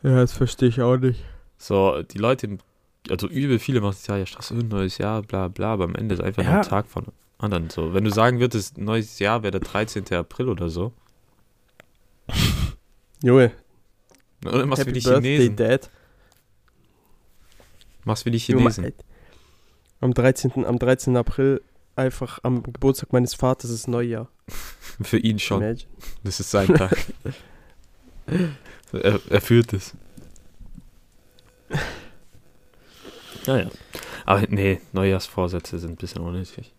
[0.02, 1.24] Ja, das verstehe ich auch nicht.
[1.56, 2.58] So, die Leute,
[3.10, 5.96] also übel viele machen sich ja, ja, Straße, ein neues Jahr, bla bla, aber am
[5.96, 6.60] Ende ist einfach nur Ja.
[6.60, 7.06] ein Tag von
[7.38, 7.70] anderen.
[7.70, 10.12] So, wenn du sagen würdest, neues Jahr wäre der 13.
[10.12, 10.92] April oder so,
[13.22, 13.52] Junge,
[14.44, 15.56] oder machst wie Happy die Birthday, Chinesen.
[15.56, 15.90] Dad.
[18.04, 18.84] Machst wie die Junge, Chinesen.
[18.84, 18.94] ey,
[20.00, 20.64] am 13.
[20.64, 21.16] am 13.
[21.16, 21.62] April
[21.96, 24.28] einfach am Geburtstag meines Vaters ist Neujahr.
[25.02, 25.62] Für ihn schon.
[25.62, 25.90] Imagine.
[26.24, 26.96] Das ist sein Tag.
[28.92, 29.94] er, er fühlt es.
[33.46, 33.70] Naja.
[34.28, 36.74] Aber nee, Neujahrsvorsätze sind ein bisschen unnötig.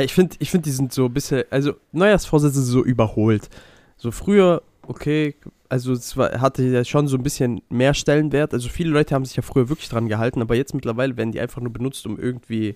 [0.00, 3.48] Ich finde, ich find, die sind so ein bisschen, also Neujahrsvorsätze sind so überholt.
[3.96, 5.36] So früher, okay,
[5.68, 8.52] also es war, hatte ja schon so ein bisschen mehr Stellenwert.
[8.52, 11.38] Also viele Leute haben sich ja früher wirklich dran gehalten, aber jetzt mittlerweile werden die
[11.40, 12.74] einfach nur benutzt, um irgendwie,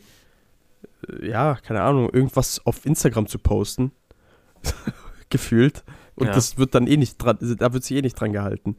[1.08, 3.90] äh, ja, keine Ahnung, irgendwas auf Instagram zu posten.
[5.30, 5.82] Gefühlt.
[6.14, 6.32] Und Ja.
[6.32, 8.76] das wird dann eh nicht dran, da wird sich eh nicht dran gehalten.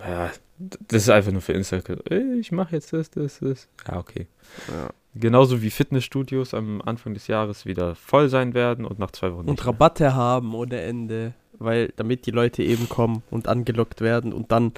[0.00, 2.00] Ja, das ist einfach nur für Instagram.
[2.40, 3.68] Ich mache jetzt das, das, das.
[3.86, 4.26] Ja, okay.
[4.68, 4.90] Ja.
[5.14, 9.40] Genauso wie Fitnessstudios am Anfang des Jahres wieder voll sein werden und nach zwei Wochen
[9.40, 9.66] Und nicht mehr.
[9.66, 14.72] Rabatte haben ohne Ende, weil damit die Leute eben kommen und angelockt werden und dann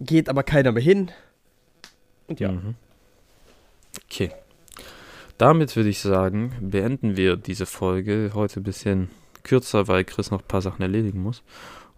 [0.00, 1.10] geht aber keiner mehr hin.
[2.28, 2.52] Und ja.
[2.52, 2.74] Mhm.
[4.04, 4.30] Okay.
[5.38, 9.10] Damit würde ich sagen, beenden wir diese Folge heute ein bisschen
[9.42, 11.42] kürzer, weil Chris noch ein paar Sachen erledigen muss.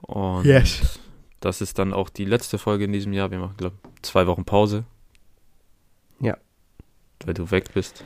[0.02, 0.98] Und Yes.
[1.40, 3.30] Das ist dann auch die letzte Folge in diesem Jahr.
[3.30, 4.84] Wir machen, glaube ich, zwei Wochen Pause.
[6.20, 6.36] Ja.
[7.24, 8.04] Weil du weg bist.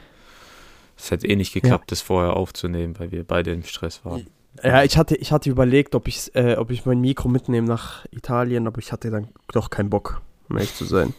[0.97, 4.27] Es hätte eh nicht geklappt, das vorher aufzunehmen, weil wir beide im Stress waren.
[4.63, 8.05] Ja, ich hatte, ich hatte überlegt, ob, ich's, äh, ob ich mein Mikro mitnehme nach
[8.11, 10.21] Italien, aber ich hatte dann doch keinen Bock,
[10.51, 11.15] um ehrlich zu sein.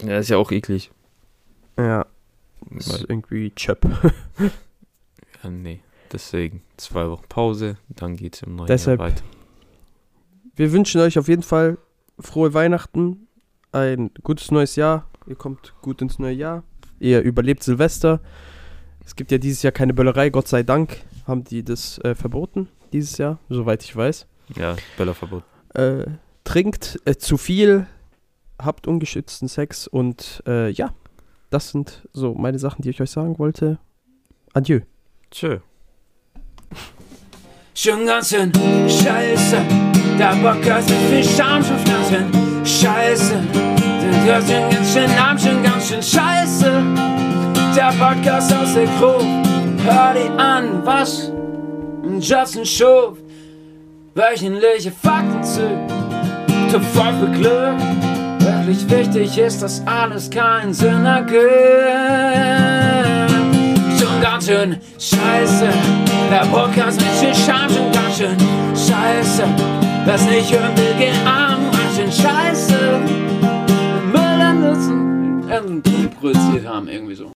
[0.00, 0.90] Ja, ist ja auch eklig.
[1.76, 2.06] Ja,
[2.70, 3.84] das ist Weil, irgendwie chöp.
[5.42, 5.80] ja, nee.
[6.12, 9.22] Deswegen zwei Wochen Pause, dann geht es im neuen Deshalb- Jahr weiter.
[10.60, 11.78] Wir wünschen euch auf jeden Fall
[12.18, 13.28] frohe Weihnachten,
[13.72, 15.08] ein gutes neues Jahr.
[15.26, 16.64] Ihr kommt gut ins neue Jahr.
[16.98, 18.20] Ihr überlebt Silvester.
[19.02, 22.68] Es gibt ja dieses Jahr keine Böllerei, Gott sei Dank haben die das äh, verboten
[22.92, 24.26] dieses Jahr, soweit ich weiß.
[24.54, 25.44] Ja, Böllerverbot.
[25.72, 26.04] Äh,
[26.44, 27.86] trinkt äh, zu viel,
[28.58, 30.92] habt ungeschützten Sex und äh, ja,
[31.48, 33.78] das sind so meine Sachen, die ich euch sagen wollte.
[34.52, 34.80] Adieu.
[35.30, 35.60] Tschö.
[37.72, 39.89] Schon ganz schön scheiße.
[40.20, 42.30] Der Podcast ist viel Scham schon ganz schön
[42.62, 43.40] scheiße.
[44.26, 46.70] Der schon ganz schön arm, schon ganz schön scheiße.
[47.74, 49.24] Der Podcast aus der Gruppe.
[49.82, 51.32] Hör dir an, was
[52.20, 53.16] Justin schuf.
[54.14, 55.66] Wöchentliche Fakten zu.
[56.70, 57.78] Top für Glück.
[58.40, 61.40] Wirklich wichtig ist, dass alles keinen Sinn ergibt
[63.98, 65.68] schon ganz schön scheiße.
[66.30, 68.36] Der Podcast mit viel Scham schon ganz schön
[68.74, 69.79] scheiße.
[70.10, 72.98] Will, geht arm, ganz schön scheiße.
[74.10, 75.80] Müll an Nutzen,
[76.18, 77.26] produziert haben, irgendwie so.